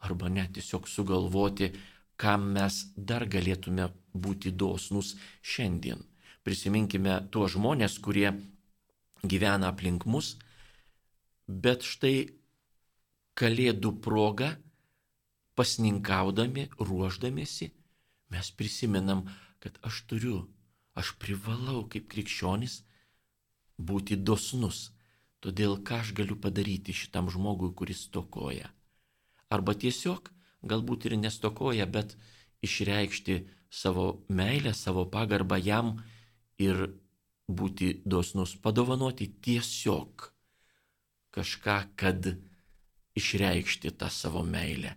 arba 0.04 0.28
net 0.28 0.56
tiesiog 0.56 0.88
sugalvoti, 0.88 1.70
kam 2.16 2.50
mes 2.56 2.80
dar 2.96 3.26
galėtume 3.26 3.90
būti 4.14 4.52
dosnus 4.52 5.14
šiandien. 5.42 6.02
Prisiminkime 6.44 7.18
tuos 7.32 7.54
žmonės, 7.56 7.98
kurie 8.04 8.30
gyvena 9.24 9.72
aplink 9.72 10.04
mus, 10.06 10.34
bet 11.48 11.82
štai 11.82 12.16
Kalėdų 13.34 13.90
proga, 13.98 14.52
pasninkaudami, 15.58 16.68
ruoždamėsi, 16.78 17.72
mes 18.30 18.50
prisimenam, 18.54 19.24
kad 19.58 19.80
aš 19.82 20.04
turiu, 20.06 20.36
aš 20.94 21.16
privalau 21.18 21.82
kaip 21.90 22.06
krikščionis 22.12 22.84
būti 23.90 24.20
dosnus. 24.22 24.92
Todėl 25.42 25.80
ką 25.82 25.98
aš 26.04 26.12
galiu 26.14 26.38
padaryti 26.38 26.94
šitam 26.94 27.26
žmogui, 27.34 27.72
kuris 27.74 28.06
stokoja. 28.06 28.70
Arba 29.50 29.74
tiesiog, 29.74 30.30
galbūt 30.70 31.08
ir 31.08 31.16
nestokoja, 31.20 31.86
bet 31.86 32.16
išreikšti 32.64 33.38
savo 33.70 34.24
meilę, 34.28 34.74
savo 34.74 35.06
pagarbą 35.10 35.58
jam 35.60 35.96
ir 36.58 36.86
būti 37.48 38.00
dosnus, 38.04 38.54
padovanoti 38.56 39.28
tiesiog 39.44 40.30
kažką, 41.34 41.78
kad 41.98 42.28
išreikšti 43.18 43.92
tą 43.98 44.10
savo 44.10 44.44
meilę. 44.46 44.94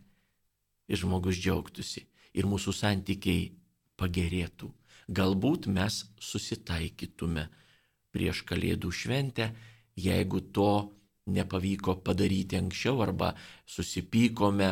Ir 0.88 1.02
žmogus 1.02 1.40
džiaugtųsi. 1.42 2.06
Ir 2.38 2.46
mūsų 2.48 2.72
santykiai 2.76 3.50
pagerėtų. 3.98 4.70
Galbūt 5.10 5.66
mes 5.74 6.04
susitaikytume 6.22 7.48
prieš 8.14 8.44
Kalėdų 8.48 8.92
šventę 8.94 9.50
jeigu 9.98 10.40
to 10.54 10.94
nepavyko 11.28 11.98
padaryti 12.06 12.58
anksčiau 12.58 13.02
arba 13.02 13.34
susipykome, 13.66 14.70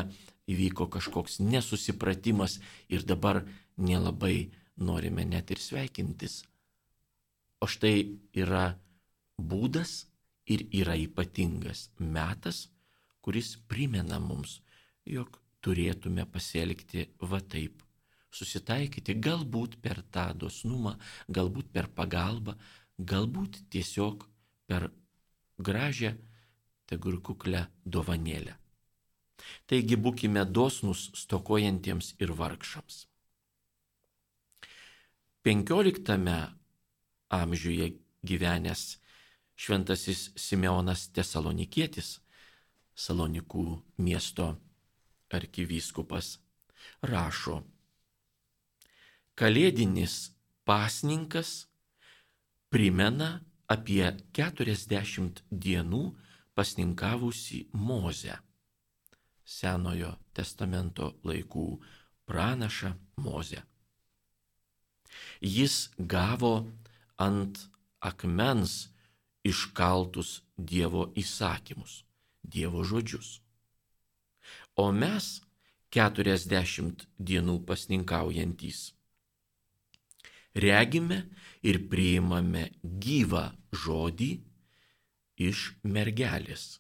įvyko 0.52 0.88
kažkoks 0.94 1.40
nesusipratimas 1.42 2.60
ir 2.90 3.06
dabar 3.06 3.44
nelabai 3.78 4.52
norime 4.78 5.26
net 5.26 5.52
ir 5.52 5.62
sveikintis. 5.62 6.44
O 7.62 7.68
štai 7.68 8.20
yra 8.36 8.76
būdas 9.40 10.06
ir 10.46 10.68
yra 10.72 10.96
ypatingas 11.00 11.90
metas, 12.00 12.68
kuris 13.26 13.56
primena 13.70 14.20
mums, 14.22 14.60
jog 15.06 15.40
turėtume 15.66 16.28
pasielgti 16.30 17.08
va 17.32 17.40
taip, 17.42 17.82
susitaikyti 18.36 19.16
galbūt 19.28 19.80
per 19.82 20.04
tą 20.14 20.28
dosnumą, 20.38 20.94
galbūt 21.32 21.72
per 21.74 21.90
pagalbą, 21.98 22.54
galbūt 23.00 23.64
tiesiog 23.74 24.28
per 24.70 24.92
gražią, 25.58 26.14
tegu 26.86 27.16
ir 27.16 27.22
kuklę 27.26 27.66
dovanėlę. 27.86 28.60
Taigi 29.70 29.98
būkime 29.98 30.46
dosnus 30.46 31.10
stokojantiems 31.18 32.14
ir 32.20 32.34
vargšams. 32.40 33.06
15 35.46 36.14
amžiuje 37.30 37.92
gyvenęs 38.26 38.84
šventasis 39.56 40.32
Simeonas 40.36 41.08
Tesalonikietis, 41.14 42.20
Salonikų 42.96 43.68
miesto 44.00 44.54
arkivyskupas, 45.36 46.38
rašo, 47.04 47.62
Kalėdinis 49.36 50.14
pasninkas 50.64 51.50
primena 52.72 53.42
apie 53.68 54.06
40 54.38 55.42
dienų 55.52 56.04
pasninkavusi 56.56 57.66
Mozę, 57.76 58.38
Senojo 59.46 60.16
testamento 60.34 61.14
laikų 61.24 61.68
pranašą 62.26 62.96
Mozę. 63.22 63.62
Jis 65.42 65.92
gavo 65.98 66.66
ant 67.22 67.62
akmens 68.02 68.90
iškaltus 69.46 70.42
Dievo 70.58 71.12
įsakymus, 71.16 72.04
Dievo 72.44 72.84
žodžius. 72.84 73.40
O 74.76 74.92
mes 74.92 75.40
40 75.94 77.08
dienų 77.20 77.62
pasninkaujantys 77.70 78.96
regime 80.56 81.20
ir 81.68 81.82
priimame 81.92 82.70
gyvą 82.82 83.50
žodį 83.76 84.32
iš 85.50 85.68
mergelės. 85.84 86.80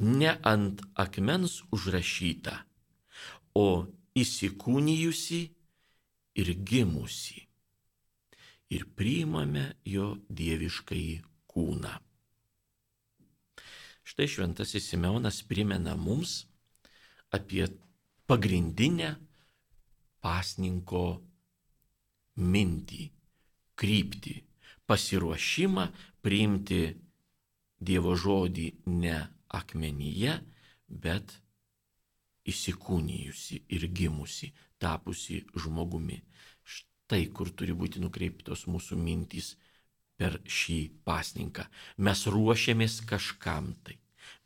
Ne 0.00 0.32
ant 0.48 0.80
akmens 0.96 1.60
užrašyta, 1.74 2.54
o 3.54 3.86
įsikūnijusi 4.16 5.40
ir 6.40 6.52
gimusi. 6.64 7.42
Ir 8.70 8.86
priimame 8.96 9.64
jo 9.84 10.14
dieviškai 10.30 11.20
kūną. 11.50 11.92
Štai 14.06 14.26
šventasis 14.30 14.88
Simeonas 14.90 15.42
primena 15.46 15.96
mums 15.98 16.46
apie 17.34 17.66
pagrindinę 18.30 19.10
pasninko 20.22 21.04
mintį, 22.40 23.04
kryptį, 23.76 24.34
pasiruošimą 24.88 25.86
priimti 26.24 26.82
Dievo 27.80 28.12
žodį 28.12 28.66
ne 28.92 29.18
akmenyje, 29.56 30.38
bet 30.88 31.36
įsikūnijusi 32.50 33.62
ir 33.76 33.86
gimusi, 33.94 34.50
tapusi 34.80 35.42
žmogumi. 35.54 36.20
Štai 36.64 37.26
kur 37.34 37.50
turi 37.52 37.74
būti 37.76 38.02
nukreiptos 38.02 38.66
mūsų 38.70 38.98
mintys 38.98 39.54
per 40.20 40.38
šį 40.44 40.78
pasninką. 41.06 41.66
Mes 42.06 42.26
ruošiamės 42.26 43.00
kažkam 43.08 43.74
tai. 43.84 43.98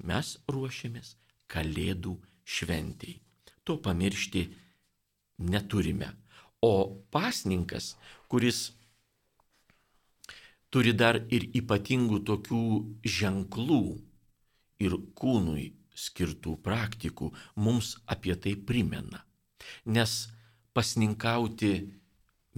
Mes 0.02 0.36
ruošiamės 0.50 1.16
Kalėdų 1.50 2.14
šventijai. 2.44 3.20
To 3.64 3.76
pamiršti 3.80 4.46
neturime. 5.50 6.08
O 6.64 7.04
pasninkas, 7.12 7.94
kuris 8.28 8.72
turi 10.72 10.94
dar 10.96 11.20
ir 11.28 11.44
ypatingų 11.60 12.22
tokių 12.30 12.64
ženklų 13.04 13.82
ir 14.82 14.96
kūnui 15.18 15.72
skirtų 15.94 16.56
praktikų, 16.62 17.30
mums 17.56 17.94
apie 18.10 18.34
tai 18.34 18.56
primena. 18.56 19.22
Nes 19.86 20.24
pasninkauti 20.74 21.74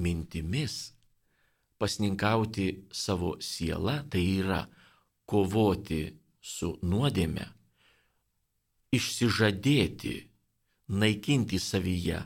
mintimis 0.01 0.97
pasninkauti 1.79 2.87
savo 2.93 3.37
sielą, 3.41 4.01
tai 4.11 4.25
yra 4.41 4.63
kovoti 5.29 6.01
su 6.41 6.77
nuodėme, 6.83 7.45
išsižadėti, 8.97 10.15
naikinti 10.89 11.59
savyje 11.61 12.21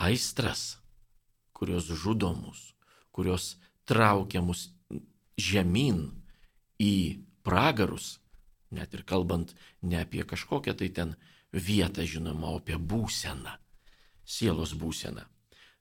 aistras, 0.00 0.80
kurios 1.52 1.90
žudo 2.02 2.32
mus, 2.34 2.72
kurios 3.12 3.54
traukia 3.84 4.40
mus 4.42 4.70
žemyn 5.36 6.08
į 6.80 7.20
pragarus, 7.44 8.18
net 8.70 8.94
ir 8.94 9.04
kalbant 9.06 9.54
ne 9.82 10.00
apie 10.00 10.24
kažkokią 10.26 10.76
tai 10.78 10.90
ten 10.94 11.16
vietą, 11.52 12.06
žinoma, 12.06 12.52
o 12.54 12.60
apie 12.60 12.78
būseną, 12.78 13.56
sielos 14.24 14.76
būseną. 14.78 15.26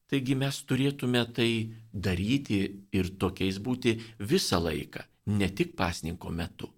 Taigi 0.09 0.33
mes 0.35 0.57
turėtume 0.65 1.21
tai 1.37 1.51
daryti 1.93 2.59
ir 2.97 3.11
tokiais 3.21 3.59
būti 3.61 3.99
visą 4.19 4.57
laiką, 4.63 5.05
ne 5.37 5.49
tik 5.53 5.75
pasninko 5.77 6.33
metu. 6.33 6.71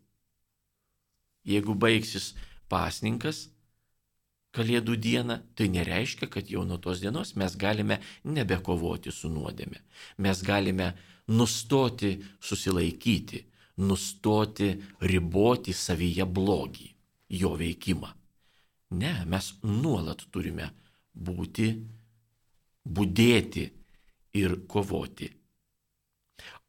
Jeigu 1.47 1.73
baigsis 1.73 2.33
pasninkas 2.69 3.47
Kalėdų 4.51 4.97
dieną, 4.99 5.37
tai 5.55 5.69
nereiškia, 5.71 6.27
kad 6.27 6.49
jau 6.51 6.65
nuo 6.67 6.75
tos 6.83 6.99
dienos 6.99 7.37
mes 7.39 7.53
galime 7.55 8.01
nebekovoti 8.27 9.13
su 9.15 9.29
nuodėme. 9.31 9.79
Mes 10.19 10.41
galime 10.43 10.89
nustoti 11.31 12.17
susilaikyti, 12.43 13.45
nustoti 13.81 14.71
riboti 15.01 15.73
savyje 15.73 16.25
blogį, 16.25 16.89
jo 17.41 17.55
veikimą. 17.59 18.11
Ne, 19.01 19.13
mes 19.25 19.53
nuolat 19.63 20.25
turime 20.31 20.67
būti 21.15 21.67
būdėti 22.85 23.65
ir 24.41 24.57
kovoti. 24.67 25.29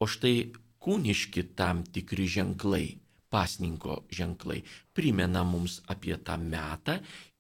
O 0.03 0.07
štai 0.11 0.53
kūniški 0.83 1.44
tam 1.59 1.83
tikri 1.87 2.27
ženklai, 2.31 2.87
pasninko 3.33 4.03
ženklai, 4.12 4.61
primena 4.92 5.42
mums 5.46 5.81
apie 5.92 6.16
tą 6.18 6.37
metą 6.38 6.98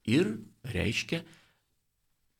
ir 0.08 0.38
reiškia 0.74 1.22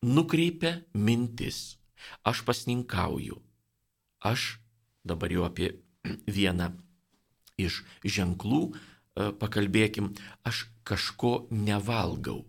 nukreipia 0.02 0.80
mintis. 0.94 1.78
Aš 2.26 2.42
pasninkauju. 2.46 3.36
Aš 4.26 4.58
dabar 5.06 5.30
jau 5.30 5.44
apie 5.46 5.74
vieną 6.36 6.72
iš 7.68 7.82
ženklų 8.04 8.62
e, 8.70 8.74
pakalbėkim, 9.40 10.12
aš 10.48 10.66
kažko 10.88 11.46
nevalgau. 11.50 12.42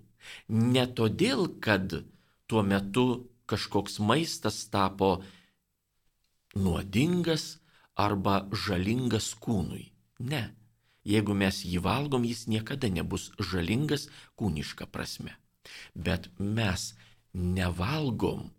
Ne 0.48 0.86
todėl, 0.88 1.48
kad 1.62 2.04
tuo 2.48 2.64
metu 2.64 3.06
kažkoks 3.50 4.00
maistas 4.00 4.64
tapo 4.72 5.22
nuodingas 6.56 7.60
arba 7.96 8.44
žalingas 8.66 9.34
kūnui. 9.44 9.92
Ne. 10.20 10.44
Jeigu 11.04 11.36
mes 11.36 11.58
jį 11.68 11.82
valgom, 11.84 12.24
jis 12.24 12.46
niekada 12.48 12.88
nebus 12.88 13.32
žalingas 13.52 14.08
kūniška 14.40 14.88
prasme. 14.88 15.36
Bet 15.94 16.30
mes 16.40 16.94
nevalgom 17.34 18.54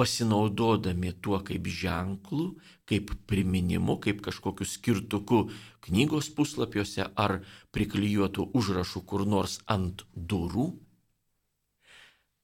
pasinaudodami 0.00 1.12
tuo 1.20 1.42
kaip 1.44 1.66
ženklu, 1.68 2.54
kaip 2.88 3.12
priminimu, 3.28 3.98
kaip 4.00 4.22
kažkokiu 4.24 4.64
skirtuku 4.64 5.40
knygos 5.84 6.30
puslapiuose 6.32 7.04
ar 7.20 7.42
priklijuotų 7.76 8.46
užrašų 8.56 9.02
kur 9.04 9.26
nors 9.28 9.58
ant 9.68 10.06
durų. 10.16 10.70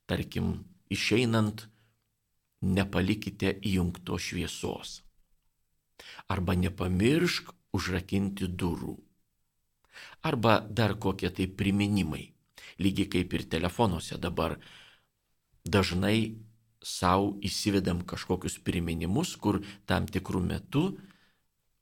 Tarkim, 0.04 0.52
išeinant 0.92 1.64
nepalikite 2.60 3.56
įjungto 3.64 4.20
šviesos. 4.20 5.00
Arba 6.28 6.60
nepamiršk 6.60 7.54
užrakinti 7.72 8.52
durų. 8.52 8.98
Arba 10.20 10.60
dar 10.60 10.98
kokie 11.00 11.32
tai 11.32 11.48
priminimai. 11.48 12.26
Lygiai 12.76 13.08
kaip 13.08 13.32
ir 13.32 13.48
telefonuose 13.48 14.20
dabar 14.20 14.58
dažnai 15.64 16.36
savo 16.86 17.34
įsivedam 17.42 18.04
kažkokius 18.06 18.60
priminimus, 18.62 19.34
kur 19.36 19.58
tam 19.90 20.06
tikrų 20.06 20.42
metų 20.46 20.84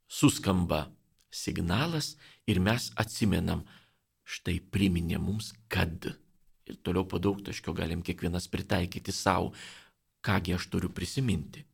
suskamba 0.09 0.87
signalas 1.35 2.15
ir 2.49 2.61
mes 2.65 2.91
atsimenam, 2.97 3.65
štai 4.25 4.61
priminė 4.73 5.21
mums, 5.21 5.53
kad 5.69 6.09
ir 6.65 6.79
toliau 6.81 7.05
po 7.05 7.21
daug 7.21 7.43
taškio 7.45 7.75
galim 7.77 8.01
kiekvienas 8.01 8.49
pritaikyti 8.49 9.13
savo, 9.13 9.53
kągi 10.25 10.55
aš 10.57 10.71
turiu 10.73 10.89
prisiminti. 10.89 11.67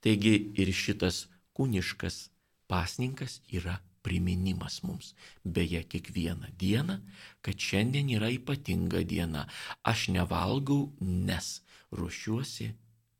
Taigi 0.00 0.32
ir 0.56 0.70
šitas 0.72 1.26
kūniškas 1.56 2.30
pasninkas 2.70 3.42
yra 3.52 3.76
priminimas 4.04 4.82
mums, 4.84 5.14
beje, 5.44 5.82
kiekvieną 5.88 6.52
dieną, 6.60 6.98
kad 7.44 7.60
šiandien 7.60 8.10
yra 8.16 8.28
ypatinga 8.32 9.00
diena. 9.08 9.46
Aš 9.84 10.08
nevalgau, 10.12 10.92
nes 11.00 11.63
ruošiuosi 11.94 12.70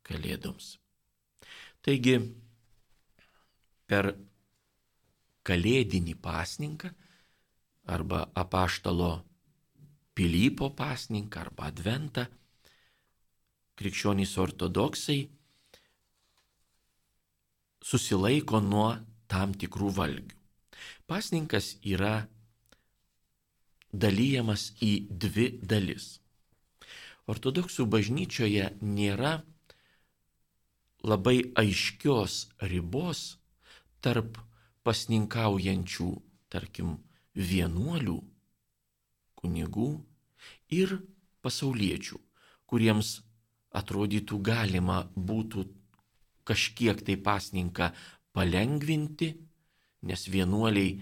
kalėdoms. 0.05 0.75
Taigi, 1.85 2.17
per 3.85 4.13
kalėdinį 5.45 6.15
pasninką 6.21 6.91
arba 7.95 8.25
apaštalo 8.33 9.13
Pilypo 10.15 10.69
pasninką 10.71 11.41
arba 11.41 11.65
adventą, 11.67 12.23
krikščionys 13.75 14.37
ortodoksai 14.39 15.17
susilaiko 17.83 18.61
nuo 18.63 18.87
tam 19.27 19.51
tikrų 19.59 19.91
valgių. 19.97 20.37
Pasninkas 21.05 21.73
yra 21.83 22.13
dalyjamas 23.91 24.69
į 24.79 24.93
dvi 25.09 25.49
dalis. 25.61 26.15
Ortodoksų 27.25 27.87
bažnyčioje 27.89 28.69
nėra 28.81 29.39
labai 31.05 31.39
aiškios 31.57 32.35
ribos 32.69 33.37
tarp 34.05 34.37
pasninkaujančių, 34.85 36.09
tarkim, 36.53 36.97
vienuolių, 37.35 38.19
kunigų 39.41 39.89
ir 40.77 40.99
pasauliečių, 41.45 42.19
kuriems 42.69 43.17
atrodytų 43.75 44.39
galima 44.45 45.01
būtų 45.15 45.65
kažkiek 46.45 47.01
tai 47.05 47.17
pasninką 47.17 47.89
palengvinti, 48.35 49.33
nes 50.05 50.27
vienuoliai 50.29 50.93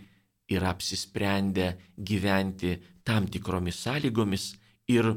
yra 0.56 0.72
apsisprendę 0.72 1.74
gyventi 1.98 2.78
tam 3.04 3.28
tikromis 3.28 3.84
sąlygomis 3.84 4.54
ir 4.88 5.12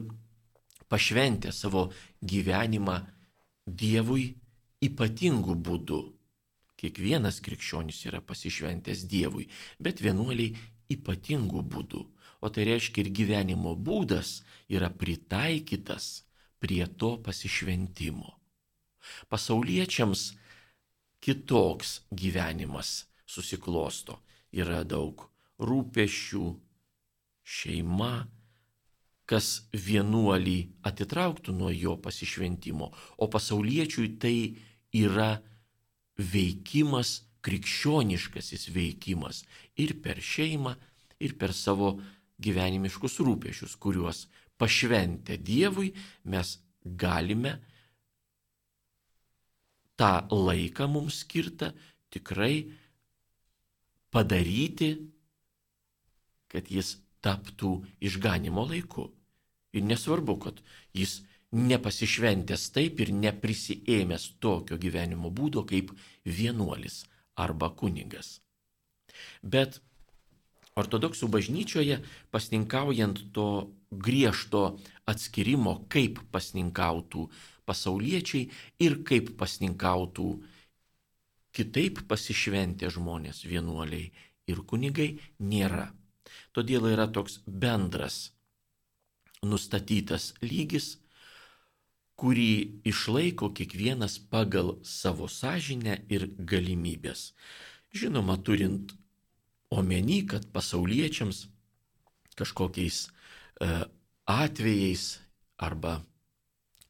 pašventę 0.88 1.52
savo 1.52 1.90
gyvenimą 2.22 3.00
Dievui 3.66 4.36
ypatingų 4.86 5.56
būdų. 5.66 6.02
Kiekvienas 6.76 7.40
krikščionis 7.42 8.04
yra 8.06 8.20
pasišventęs 8.22 9.06
Dievui, 9.10 9.48
bet 9.82 10.02
vienuoliai 10.04 10.52
ypatingų 10.92 11.64
būdų. 11.72 12.02
O 12.44 12.50
tai 12.52 12.66
reiškia 12.68 13.02
ir 13.02 13.10
gyvenimo 13.16 13.72
būdas 13.74 14.42
yra 14.68 14.90
pritaikytas 14.92 16.26
prie 16.62 16.84
to 16.86 17.16
pasišventimo. 17.24 18.36
Pasauliečiams 19.32 20.34
kitoks 21.24 22.02
gyvenimas 22.12 23.06
susiklosto. 23.26 24.20
Yra 24.54 24.84
daug 24.86 25.26
rūpešių, 25.58 26.46
šeima, 27.42 28.26
kas 29.26 29.66
vienuolį 29.74 30.58
atitrauktų 30.86 31.54
nuo 31.56 31.72
jo 31.74 31.96
pasišventimo, 32.02 32.90
o 33.18 33.26
pasauliečiui 33.30 34.12
tai 34.22 34.36
yra 34.94 35.36
veikimas, 36.16 37.22
krikščioniškasis 37.46 38.70
veikimas 38.74 39.44
ir 39.78 39.96
per 40.02 40.18
šeimą, 40.22 40.72
ir 41.22 41.36
per 41.38 41.52
savo 41.54 41.92
gyvenimiškus 42.42 43.20
rūpešius, 43.22 43.76
kuriuos 43.78 44.26
pašventę 44.58 45.36
Dievui 45.38 45.92
mes 46.32 46.56
galime 46.82 47.56
tą 49.96 50.26
laiką 50.30 50.88
mums 50.90 51.22
skirtą 51.24 51.70
tikrai 52.12 52.66
padaryti, 54.12 54.90
kad 56.52 56.68
jis 56.70 56.96
taptų 57.24 57.72
išganimo 58.00 58.66
laiku. 58.70 59.10
Ir 59.74 59.84
nesvarbu, 59.84 60.36
kad 60.40 60.60
jis 60.94 61.20
nepasišventęs 61.56 62.70
taip 62.74 63.00
ir 63.00 63.12
neprisėmęs 63.14 64.28
tokio 64.42 64.78
gyvenimo 64.78 65.30
būdo 65.30 65.64
kaip 65.68 65.92
vienuolis 66.24 67.04
arba 67.36 67.70
kunigas. 67.70 68.40
Bet 69.42 69.80
ortodoksų 70.76 71.28
bažnyčioje 71.32 72.00
pasninkaujant 72.34 73.22
to 73.32 73.48
griežto 73.90 74.76
atskirimo, 75.08 75.86
kaip 75.88 76.20
pasninkautų 76.34 77.28
pasauliečiai 77.66 78.50
ir 78.82 79.00
kaip 79.06 79.32
pasninkautų 79.40 80.28
kitaip 81.56 82.02
pasišventę 82.10 82.90
žmonės, 82.92 83.46
vienuoliai 83.48 84.10
ir 84.50 84.62
kunigai, 84.68 85.16
nėra. 85.40 85.88
Todėl 86.52 86.90
yra 86.92 87.06
toks 87.08 87.40
bendras 87.46 88.35
nustatytas 89.44 90.32
lygis, 90.42 90.96
kurį 92.16 92.80
išlaiko 92.88 93.50
kiekvienas 93.52 94.16
pagal 94.32 94.78
savo 94.82 95.28
sąžinę 95.28 95.98
ir 96.08 96.30
galimybės. 96.38 97.32
Žinoma, 97.92 98.38
turint 98.40 98.94
omeny, 99.70 100.22
kad 100.28 100.48
pasauliečiams 100.52 101.46
kažkokiais 102.36 103.06
e, 103.60 103.84
atvejais 104.26 105.18
arba 105.56 106.00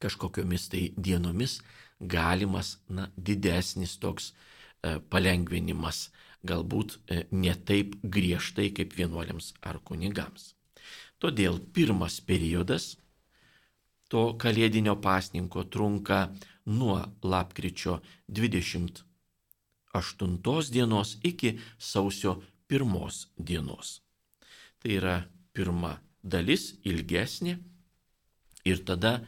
kažkokiomis 0.02 0.68
tai 0.70 0.82
dienomis 0.96 1.61
galimas 2.00 2.78
na, 2.88 3.09
didesnis 3.16 3.96
toks 3.98 4.30
e, 4.30 4.98
palengvinimas, 5.11 6.11
galbūt 6.46 6.98
e, 7.09 7.24
ne 7.30 7.54
taip 7.54 7.96
griežtai 8.02 8.70
kaip 8.76 8.94
vienuoliams 8.98 9.54
ar 9.62 9.80
kunigams. 9.82 10.55
Todėl 11.22 11.55
pirmas 11.72 12.20
periodas 12.20 12.96
to 14.12 14.37
kalėdinio 14.42 14.96
pasninko 15.02 15.64
trunka 15.64 16.18
nuo 16.66 17.12
lapkričio 17.22 18.00
28 18.29 20.70
dienos 20.76 21.18
iki 21.22 21.59
sausio 21.79 22.42
1 22.68 23.26
dienos. 23.38 24.02
Tai 24.79 24.90
yra 24.98 25.29
pirma 25.55 26.00
dalis 26.22 26.74
ilgesnė 26.85 27.59
ir 28.66 28.85
tada 28.85 29.24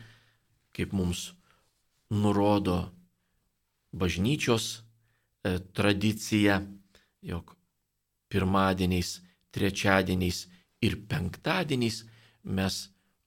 kaip 0.74 0.92
mums 0.92 1.32
nurodo 2.10 2.92
bažnyčios 3.92 4.76
e, 4.76 4.80
tradicija, 5.72 6.62
jog 7.22 7.56
pirmadieniais, 8.28 9.22
trečiadieniais 9.50 10.48
ir 10.82 10.96
penktadieniais 11.10 12.04
mes 12.44 12.76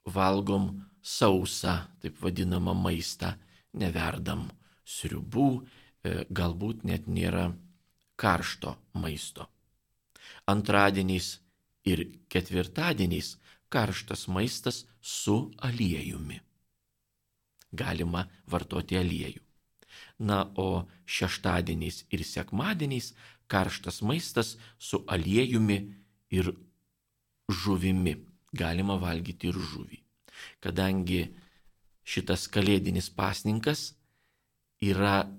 valgom 0.06 0.70
sausą, 1.02 1.76
taip 2.02 2.20
vadinamą 2.22 2.76
maistą, 2.78 3.34
neverdam 3.74 4.48
sriubų, 4.86 5.50
e, 6.04 6.26
galbūt 6.30 6.84
net 6.84 7.08
nėra 7.08 7.52
karšto 8.16 8.76
maisto. 8.94 9.48
Antradieniais 10.48 11.40
ir 11.86 12.06
ketvirtadieniais 12.30 13.36
karštas 13.70 14.28
maistas 14.28 14.86
su 15.02 15.52
aliejumi 15.58 16.42
galima 17.72 18.28
vartoti 18.48 19.00
aliejų. 19.00 19.42
Na, 20.22 20.46
o 20.56 20.88
šeštadieniais 21.10 22.06
ir 22.14 22.24
sekmadieniais 22.26 23.12
karštas 23.52 24.02
maistas 24.06 24.56
su 24.78 25.02
aliejumi 25.08 25.80
ir 26.32 26.54
žuvimi. 27.52 28.18
Galima 28.52 28.98
valgyti 29.00 29.48
ir 29.48 29.56
žuvį. 29.56 30.02
Kadangi 30.64 31.22
šitas 32.04 32.48
kalėdinis 32.52 33.08
pasninkas 33.16 33.94
yra 34.84 35.30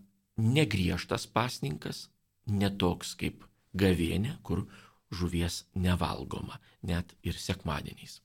negriežtas 0.41 1.27
pasninkas, 1.29 2.07
netoks 2.47 3.15
kaip 3.21 3.45
gavienė, 3.77 4.39
kur 4.43 4.65
žuvies 5.13 5.65
nevalgoma, 5.77 6.59
net 6.83 7.13
ir 7.23 7.37
sekmadieniais. 7.37 8.21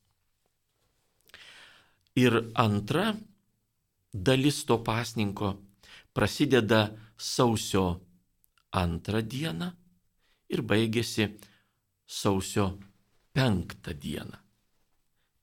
Ir 2.17 2.39
antra 2.55 3.11
dalis 4.13 4.63
to 4.65 4.79
pasninko 4.81 5.57
prasideda 6.15 6.95
sausio 7.17 7.99
antrą 8.73 9.21
dieną 9.21 9.69
ir 10.49 10.63
baigėsi 10.63 11.27
sausio 12.07 12.71
penktą 13.37 13.93
dieną. 13.93 14.37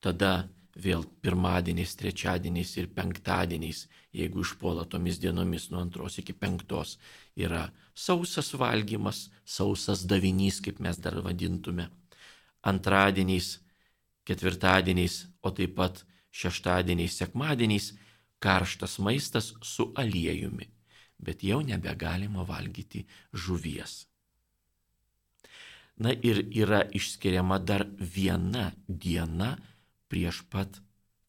Tada 0.02 0.48
vėl 0.74 1.04
pirmadieniais, 1.22 1.94
trečiadieniais 1.94 2.72
ir 2.80 2.88
penktadieniais, 2.96 3.84
jeigu 4.14 4.42
išpuola 4.42 4.84
tomis 4.90 5.20
dienomis 5.22 5.68
nuo 5.70 5.82
antros 5.84 6.18
iki 6.18 6.34
penktos, 6.34 6.96
yra 7.38 7.68
sausas 7.94 8.50
valgymas, 8.58 9.28
sausas 9.46 10.02
davinys, 10.10 10.58
kaip 10.64 10.80
mes 10.82 10.98
dar 10.98 11.20
vadintume. 11.22 11.86
Antradieniais, 12.66 13.60
ketvirtadieniais, 14.26 15.20
o 15.46 15.52
taip 15.54 15.76
pat 15.78 16.02
šeštadieniais, 16.34 17.20
sekmadieniais 17.20 17.92
karštas 18.42 18.98
maistas 18.98 19.52
su 19.62 19.92
aliejumi, 19.94 20.66
bet 21.22 21.46
jau 21.46 21.62
nebegalima 21.62 22.42
valgyti 22.48 23.06
žuvies. 23.32 24.02
Na 25.96 26.10
ir 26.10 26.42
yra 26.50 26.82
išskiriama 26.90 27.60
dar 27.62 27.86
viena 27.98 28.72
diena 28.88 29.54
prieš 30.10 30.42
pat 30.50 30.80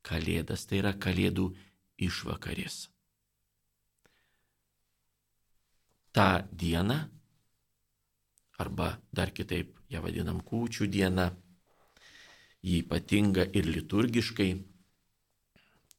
Kalėdas, 0.05 0.65
tai 0.69 0.81
yra 0.81 0.93
Kalėdų 0.93 1.47
išvakarės. 2.05 2.89
Ta 6.13 6.45
diena 6.51 6.99
arba 8.57 8.95
dar 9.11 9.31
kitaip 9.35 9.75
ją 9.91 10.01
vadinam 10.01 10.39
kūčių 10.41 10.87
diena. 10.91 11.31
Ji 12.65 12.81
ypatinga 12.81 13.45
ir 13.53 13.67
liturgiškai. 13.69 14.49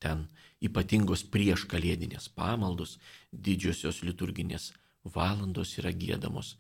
Ten 0.03 0.27
ypatingos 0.65 1.23
prieš 1.31 1.67
kalėdinės 1.71 2.29
pamaldos, 2.35 2.97
didžiosios 3.31 4.03
liturginės 4.03 4.73
valandos 5.15 5.77
yra 5.79 5.93
gėdamos. 5.95 6.57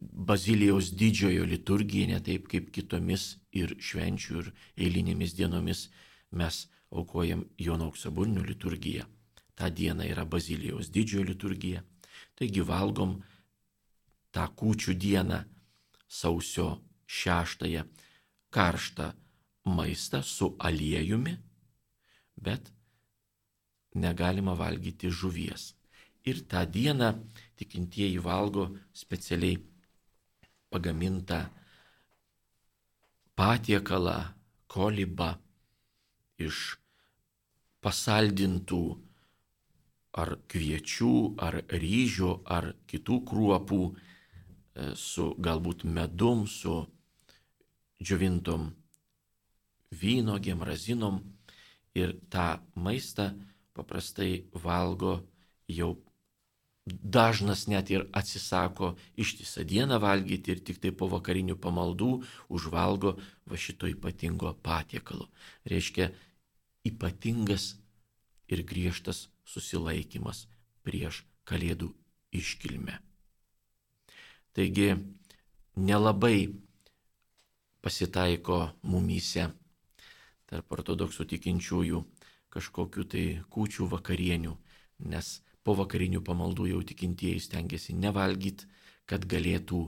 Bazilijaus 0.00 0.90
didžiojo 0.92 1.44
liturgija, 1.48 2.06
ne 2.12 2.20
taip 2.20 2.48
kaip 2.52 2.70
kitomis 2.74 3.38
ir 3.56 3.72
švenčių 3.80 4.40
ir 4.42 4.50
eilinėmis 4.76 5.32
dienomis 5.38 5.86
mes 6.36 6.66
aukojam 6.92 7.46
Jono 7.58 7.88
auksaburnio 7.88 8.44
liturgiją. 8.44 9.06
Ta 9.54 9.70
diena 9.70 10.04
yra 10.04 10.24
Bazilijaus 10.24 10.90
didžiojo 10.92 11.24
liturgija. 11.30 11.82
Taigi 12.36 12.60
valgom 12.60 13.16
tą 14.34 14.46
kūčių 14.58 14.94
dieną 14.98 15.40
sausio 16.08 16.68
šeštąją 17.06 17.84
karštą 18.50 19.12
maistą 19.64 20.22
su 20.22 20.54
aliejumi, 20.58 21.36
bet 22.36 22.70
negalima 23.94 24.54
valgyti 24.54 25.10
žuvies. 25.10 25.73
Ir 26.24 26.40
tą 26.48 26.64
dieną 26.76 27.10
tikintieji 27.58 28.18
valgo 28.18 28.70
specialiai 28.96 29.58
pagamintą 30.72 31.42
patiekalą, 33.36 34.16
kolibą 34.70 35.34
iš 36.40 36.78
pasaldintų 37.84 38.82
ar 40.22 40.36
kviečių, 40.50 41.14
ar 41.44 41.60
ryžių, 41.68 42.32
ar 42.56 42.72
kitų 42.90 43.20
kruopų 43.28 43.82
E, 44.74 44.90
su 44.98 45.28
galbūt 45.38 45.84
medum, 45.86 46.48
su 46.50 46.80
džiovintom 48.02 48.72
vynogėm, 50.00 50.64
razinom. 50.66 51.20
Ir 51.94 52.16
tą 52.26 52.58
maistą 52.74 53.28
paprastai 53.74 54.48
valgo 54.64 55.20
jau 55.70 55.92
dažnas 56.86 57.66
net 57.66 57.90
ir 57.90 58.04
atsisako 58.12 58.94
ištisą 59.16 59.64
dieną 59.64 59.98
valgyti 60.00 60.52
ir 60.52 60.60
tik 60.60 60.80
tai 60.82 60.92
po 60.92 61.08
vakarinių 61.08 61.56
pamaldų 61.56 62.10
užvalgo 62.52 63.14
va 63.48 63.56
šito 63.56 63.88
ypatingo 63.88 64.52
patiekalo. 64.62 65.30
Reiškia 65.64 66.10
ypatingas 66.84 67.74
ir 68.52 68.64
griežtas 68.68 69.28
susilaikimas 69.48 70.44
prieš 70.84 71.24
kalėdų 71.48 71.88
iškilmę. 72.36 72.98
Taigi 74.52 74.92
nelabai 75.76 76.52
pasitaiko 77.80 78.58
mumyse 78.82 79.48
tarp 80.46 80.76
ortodoksų 80.76 81.24
tikinčiųjų 81.32 82.04
kažkokiu 82.54 83.04
tai 83.10 83.24
kūčių 83.50 83.88
vakarienių, 83.90 84.52
nes 85.10 85.40
po 85.64 85.74
vakarinių 85.78 86.22
pamaldų 86.24 86.68
jau 86.70 86.80
tikintieji 86.86 87.42
stengiasi 87.46 87.96
nevalgyti, 87.96 88.68
kad 89.08 89.24
galėtų 89.28 89.80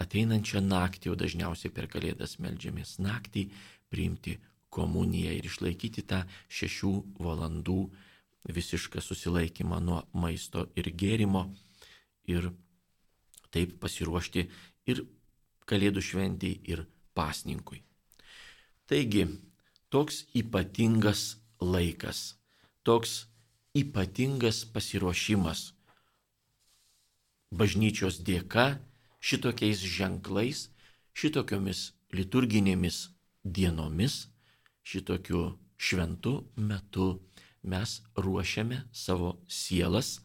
ateinančią 0.00 0.62
naktį, 0.64 1.12
o 1.12 1.18
dažniausiai 1.18 1.72
per 1.74 1.88
kalėdas 1.92 2.38
melžiamės 2.42 2.96
naktį, 3.02 3.48
priimti 3.92 4.38
komuniją 4.72 5.34
ir 5.36 5.48
išlaikyti 5.48 6.04
tą 6.08 6.22
šešių 6.52 6.92
valandų 7.24 7.80
visišką 8.48 9.02
susilaikymą 9.04 9.80
nuo 9.84 10.02
maisto 10.12 10.68
ir 10.78 10.90
gėrimo 10.96 11.48
ir 12.28 12.50
taip 13.52 13.78
pasiruošti 13.82 14.44
ir 14.88 15.04
Kalėdų 15.68 16.00
šventijai, 16.00 16.56
ir 16.64 16.86
pasninkui. 17.12 17.82
Taigi, 18.88 19.26
toks 19.92 20.22
ypatingas 20.40 21.36
laikas, 21.60 22.38
toks 22.88 23.26
ypatingas 23.76 24.64
pasiruošimas 24.72 25.72
bažnyčios 27.50 28.20
dėka 28.24 28.78
šitokiais 29.20 29.80
ženklais, 29.80 30.68
šitokiomis 31.16 31.92
liturginėmis 32.14 33.08
dienomis, 33.44 34.28
šitokiu 34.84 35.58
šventu 35.76 36.34
metu 36.56 37.08
mes 37.62 38.00
ruošiame 38.16 38.84
savo 38.92 39.38
sielas 39.48 40.18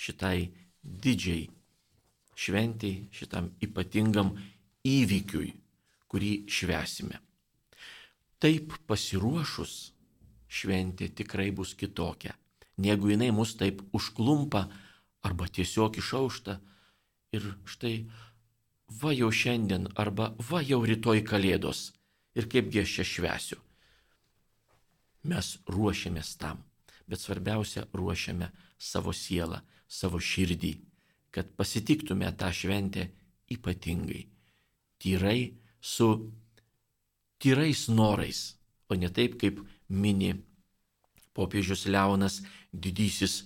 šitai 0.00 0.50
didžiai 0.82 1.48
šventiai, 2.40 3.08
šitam 3.12 3.50
ypatingam 3.60 4.32
įvykiui, 4.86 5.50
kurį 6.08 6.32
švesime. 6.48 7.20
Taip 8.40 8.72
pasiruošus 8.88 9.74
šventė 10.50 11.10
tikrai 11.14 11.50
bus 11.54 11.76
kitokia, 11.78 12.34
negu 12.82 13.12
jinai 13.12 13.30
mus 13.34 13.54
taip 13.60 13.82
užklumpa 13.96 14.66
arba 15.22 15.46
tiesiog 15.46 16.00
išaušta. 16.02 16.58
Ir 17.30 17.46
štai 17.62 17.94
va 19.00 19.12
jau 19.14 19.30
šiandien 19.30 19.86
arba 19.94 20.32
va 20.50 20.62
jau 20.66 20.82
rytoj 20.82 21.22
kalėdos. 21.22 21.92
Ir 22.34 22.50
kaipgi 22.50 22.82
aš 22.82 22.96
čia 22.96 23.06
švesiu. 23.06 23.58
Mes 25.30 25.46
ruošiamės 25.70 26.34
tam, 26.40 26.62
bet 27.06 27.22
svarbiausia 27.22 27.86
ruošiame 27.94 28.50
savo 28.78 29.14
sielą, 29.14 29.60
savo 29.86 30.18
širdį 30.18 30.74
kad 31.30 31.46
pasitiktume 31.56 32.30
tą 32.38 32.50
šventę 32.52 33.08
ypatingai, 33.50 34.26
tyrai 34.98 35.54
su 35.80 36.08
tyrais 37.38 37.86
norais, 37.88 38.40
o 38.90 38.94
ne 38.94 39.10
taip 39.14 39.38
kaip 39.40 39.60
mini 39.90 40.32
popiežius 41.36 41.84
Leonas 41.90 42.40
didysis 42.72 43.44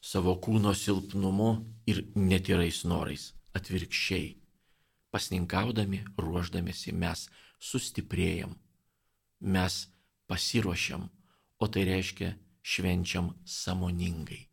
savo 0.00 0.36
kūno 0.40 0.72
silpnumu 0.74 1.50
ir 1.90 2.04
netyrais 2.14 2.84
norais. 2.88 3.32
Atvirkščiai, 3.58 4.36
pasninkaudami, 5.10 6.04
ruoždamėsi 6.20 6.92
mes 6.94 7.24
sustiprėjam, 7.58 8.52
mes 9.40 9.80
pasiruošiam, 10.30 11.08
o 11.58 11.66
tai 11.66 11.88
reiškia 11.88 12.36
švenčiam 12.62 13.32
samoningai 13.48 14.44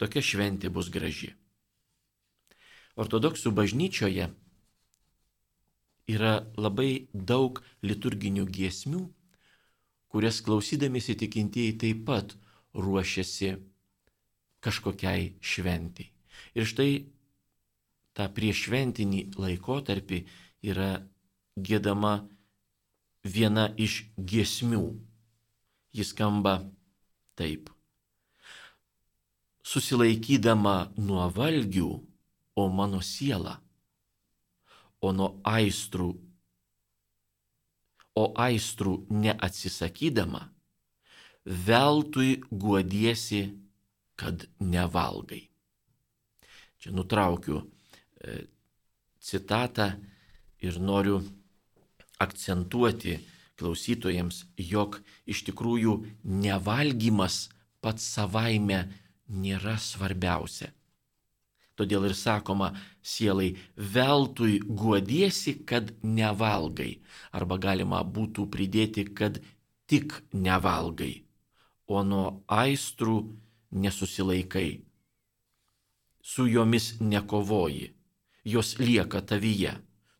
tokia 0.00 0.24
šventė 0.24 0.70
bus 0.72 0.88
graži. 0.88 1.34
Ortodoksų 3.00 3.52
bažnyčioje 3.52 4.30
yra 6.10 6.34
labai 6.58 7.08
daug 7.12 7.60
liturginių 7.86 8.46
giesmių, 8.50 9.02
kurias 10.10 10.40
klausydamėsi 10.46 11.16
tikintieji 11.22 11.76
taip 11.82 12.04
pat 12.08 12.34
ruošiasi 12.74 13.54
kažkokiai 14.64 15.34
šventiai. 15.40 16.10
Ir 16.56 16.68
štai 16.68 16.90
tą 18.16 18.26
priešventinį 18.36 19.24
laikotarpį 19.38 20.22
yra 20.72 20.92
gėdama 21.56 22.14
viena 23.24 23.68
iš 23.76 24.02
giesmių. 24.16 24.86
Jis 25.94 26.12
skamba 26.14 26.60
taip 27.38 27.70
susilaikydama 29.70 30.90
nuo 30.98 31.28
valgių, 31.34 31.90
o 32.58 32.62
mano 32.74 33.00
siela, 33.06 33.60
o 35.00 35.12
nuo 35.16 35.30
aistrų, 35.48 36.10
o 38.20 38.24
aistrų 38.44 38.94
neatsisakydama, 39.10 40.42
veltui 41.44 42.40
guodiesi, 42.50 43.42
kad 44.20 44.44
nevalgai. 44.60 45.46
Čia 46.80 46.92
nutraukiu 46.92 47.62
e, 48.20 48.42
citatą 49.20 49.94
ir 50.60 50.76
noriu 50.80 51.22
akcentuoti 52.20 53.16
klausytojams, 53.60 54.44
jog 54.56 54.98
iš 55.28 55.44
tikrųjų 55.48 55.94
nevalgymas 56.24 57.46
pats 57.80 58.04
savaime 58.16 58.82
nėra 59.28 59.76
svarbiausia. 59.80 60.68
Todėl 61.80 62.10
ir 62.10 62.12
sakoma 62.12 62.74
sielai, 63.00 63.54
veltui 63.72 64.58
guodiesi, 64.60 65.54
kad 65.64 65.94
nevalgai. 66.04 66.98
Arba 67.32 67.56
galima 67.56 68.02
būtų 68.04 68.44
pridėti, 68.52 69.06
kad 69.16 69.38
tik 69.88 70.18
nevalgai, 70.36 71.22
o 71.88 72.02
nuo 72.04 72.26
aistrų 72.52 73.14
nesusilaikai. 73.72 74.82
Su 76.20 76.44
jomis 76.46 76.98
nekovoji, 77.00 77.94
jos 78.44 78.74
lieka 78.78 79.22
tavyje. 79.24 79.72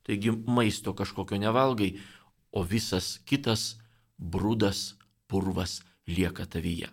Taigi 0.09 0.33
maisto 0.33 0.95
kažkokio 0.97 1.37
nevalgai, 1.45 1.91
o 2.57 2.65
visas 2.65 3.19
kitas 3.29 3.75
brudas, 4.17 4.97
purvas 5.29 5.83
lieka 6.09 6.49
tavyje. 6.49 6.89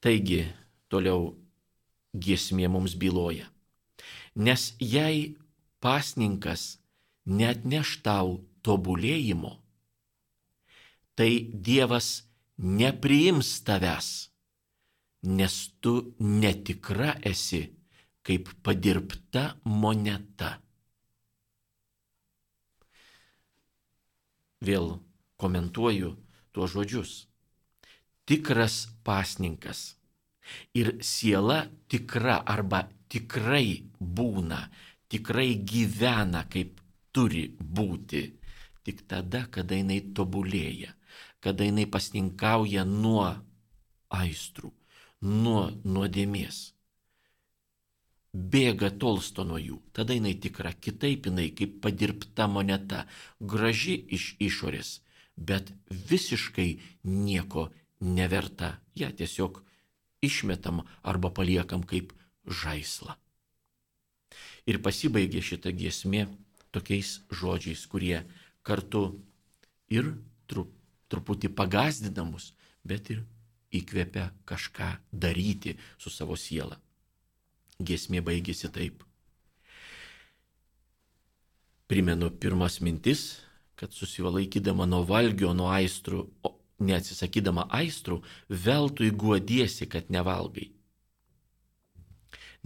Taigi, 0.00 0.46
toliau 0.88 1.34
giesmė 2.16 2.68
mums 2.72 2.96
byloja. 2.98 3.48
Nes 4.36 4.74
jei 4.80 5.36
pasninkas 5.80 6.76
net 7.24 7.64
neš 7.64 8.00
tau 8.04 8.40
tobulėjimo, 8.66 9.56
tai 11.16 11.48
Dievas 11.52 12.26
nepriims 12.58 13.50
tavęs, 13.66 14.10
nes 15.22 15.56
tu 15.80 15.94
netikra 16.20 17.16
esi 17.24 17.64
kaip 18.26 18.50
padirbta 18.62 19.56
moneta. 19.64 20.56
Vėl 24.66 24.96
komentuoju 25.38 26.16
tuos 26.52 26.72
žodžius. 26.72 27.12
Tikras 28.26 28.88
pasninkas 29.06 29.95
ir 30.74 30.96
siela 31.00 31.64
tikra 31.88 32.40
arba 32.46 32.84
tikrai 33.12 33.82
būna, 33.98 34.60
tikrai 35.08 35.54
gyvena 35.72 36.44
kaip 36.50 36.80
turi 37.12 37.48
būti. 37.58 38.24
Tik 38.86 39.02
tada, 39.10 39.46
kada 39.50 39.74
jinai 39.74 39.98
tobulėja, 40.14 40.92
kada 41.42 41.66
jinai 41.66 41.88
pasninkauja 41.90 42.84
nuo 42.86 43.26
aistrų, 44.14 44.70
nuo 45.26 45.62
nuodėmės 45.82 46.60
bėga 48.36 48.90
tolsto 49.00 49.44
nuo 49.48 49.58
jų. 49.58 49.80
Tada 49.96 50.14
jinai 50.16 50.34
tikra, 50.40 50.72
kitaip 50.72 51.28
jinai 51.30 51.48
kaip 51.56 51.80
padirbta 51.84 52.46
moneta, 52.50 53.06
graži 53.40 53.96
iš 53.96 54.34
išorės, 54.42 55.00
bet 55.36 55.72
visiškai 55.88 56.68
nieko 57.04 57.70
neverta. 58.00 58.76
Ja 58.94 59.10
tiesiog 59.12 59.62
išmetam 60.26 60.82
arba 61.02 61.30
paliekam 61.30 61.84
kaip 61.86 62.12
žaislą. 62.46 63.16
Ir 64.66 64.80
pasibaigė 64.82 65.42
šita 65.42 65.70
giesmė 65.70 66.26
tokiais 66.74 67.20
žodžiais, 67.30 67.86
kurie 67.86 68.24
kartu 68.66 69.22
ir 69.88 70.10
trup, 70.50 70.72
truputį 71.08 71.52
pagazdina 71.54 72.26
mus, 72.26 72.50
bet 72.82 73.10
ir 73.14 73.22
įkvepia 73.74 74.30
kažką 74.48 74.90
daryti 75.12 75.76
su 75.98 76.10
savo 76.10 76.36
siela. 76.36 76.78
Giesmė 77.78 78.22
baigėsi 78.24 78.70
taip. 78.72 79.04
Primenu 81.86 82.32
pirmas 82.42 82.80
mintis, 82.82 83.42
kad 83.76 83.92
susivalaikydama 83.94 84.88
nuo 84.88 85.04
valgio, 85.06 85.52
nuo 85.54 85.68
aistrų, 85.70 86.24
neatsisakydama 86.78 87.66
aistrų, 87.72 88.20
veltui 88.48 89.10
guodiesi, 89.10 89.88
kad 89.88 90.10
nevalgai. 90.12 90.70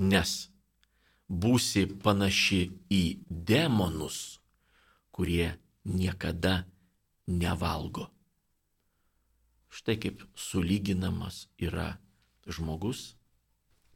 Nes 0.00 0.50
būsi 1.28 1.86
panaši 2.02 2.62
į 2.90 3.02
demonus, 3.28 4.40
kurie 5.14 5.52
niekada 5.84 6.64
nevalgo. 7.30 8.08
Štai 9.70 9.96
kaip 10.02 10.24
sulyginamas 10.34 11.46
yra 11.62 12.00
žmogus, 12.50 13.14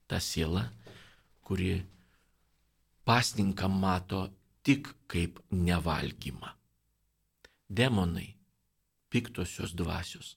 ta 0.07 0.21
siela, 0.23 0.69
kuri 1.43 1.83
pasninką 3.05 3.69
mato 3.69 4.29
tik 4.63 4.93
kaip 5.11 5.41
nevalgymą. 5.51 6.55
Demonai, 7.69 8.37
piktosios 9.15 9.77
dvasios, 9.79 10.35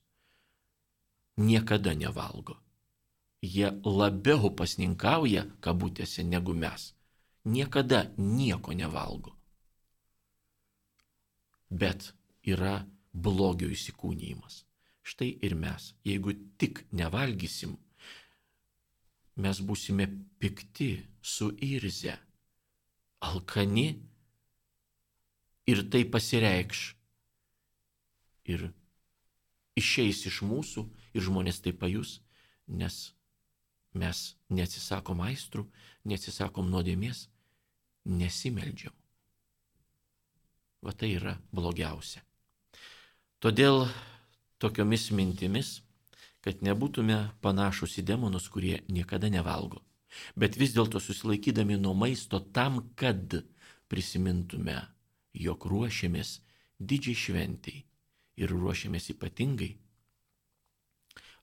niekada 1.37 1.95
nevalgo. 1.97 2.59
Jie 3.41 3.69
labiau 3.85 4.51
pasninkauja, 4.53 5.45
kabutėse, 5.61 6.21
negu 6.25 6.53
mes. 6.53 6.91
Niekada 7.45 8.03
nieko 8.17 8.73
nevalgo. 8.77 9.33
Bet 11.69 12.11
yra 12.45 12.85
blogio 13.13 13.69
įsikūnymas. 13.73 14.63
Štai 15.07 15.29
ir 15.41 15.55
mes, 15.55 15.93
jeigu 16.05 16.33
tik 16.59 16.83
nevalgysim, 16.91 17.77
mes 19.41 19.61
būsime 19.63 20.09
pikti, 20.41 20.91
suirzę, 21.21 22.17
alkani 23.23 23.87
ir 25.67 25.83
tai 25.91 26.03
pasireikš. 26.11 26.96
Ir 28.47 28.69
išeis 29.77 30.23
iš 30.29 30.41
mūsų 30.47 30.85
ir 31.13 31.25
žmonės 31.27 31.61
tai 31.63 31.73
pajus, 31.75 32.19
nes 32.67 33.11
mes 33.97 34.23
neatsisakom 34.49 35.23
aistrų, 35.25 35.65
neatsisakom 36.07 36.69
nuodėmės, 36.71 37.27
nesimeldžiam. 38.07 38.93
Va 40.81 40.93
tai 40.93 41.15
yra 41.17 41.35
blogiausia. 41.51 42.21
Todėl 43.43 43.87
tokiomis 44.61 45.09
mintimis 45.11 45.77
kad 46.47 46.61
nebūtume 46.63 47.17
panašus 47.43 47.97
į 47.99 48.05
demonus, 48.07 48.45
kurie 48.47 48.77
niekada 48.87 49.27
nevalgo, 49.27 49.81
bet 50.39 50.55
vis 50.55 50.71
dėlto 50.77 51.01
susilaikydami 51.03 51.75
nuo 51.81 51.91
maisto 51.91 52.39
tam, 52.55 52.79
kad 52.95 53.41
prisimintume, 53.91 54.77
jog 55.35 55.67
ruošiamės 55.67 56.37
didžiai 56.79 57.19
šventiai 57.19 57.83
ir 58.37 58.53
ruošiamės 58.53 59.09
ypatingai. 59.13 59.73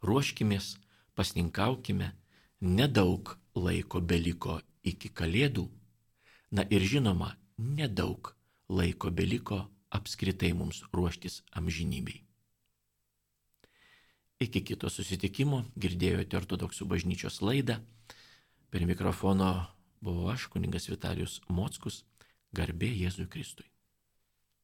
Ruoškimės, 0.04 0.74
pasninkaukime, 1.16 2.12
nedaug 2.60 3.36
laiko 3.54 4.00
beliko 4.00 4.60
iki 4.84 5.10
kalėdų, 5.10 5.68
na 6.54 6.64
ir 6.70 6.84
žinoma, 6.84 7.34
nedaug 7.58 8.34
laiko 8.68 9.10
beliko 9.10 9.64
apskritai 9.94 10.52
mums 10.54 10.82
ruoštis 10.92 11.42
amžinybei. 11.52 12.22
Iki 14.44 14.64
kito 14.70 14.90
susitikimo 14.90 15.62
girdėjote 15.78 16.36
ortodoksų 16.36 16.88
bažnyčios 16.90 17.38
laidą. 17.40 17.78
Per 18.74 18.82
mikrofono 18.84 19.52
buvau 20.02 20.32
aš, 20.34 20.48
kuningas 20.52 20.90
Vitalijus 20.90 21.38
Mockus, 21.48 22.02
garbė 22.52 22.90
Jėzui 22.90 23.28
Kristui. 23.30 23.70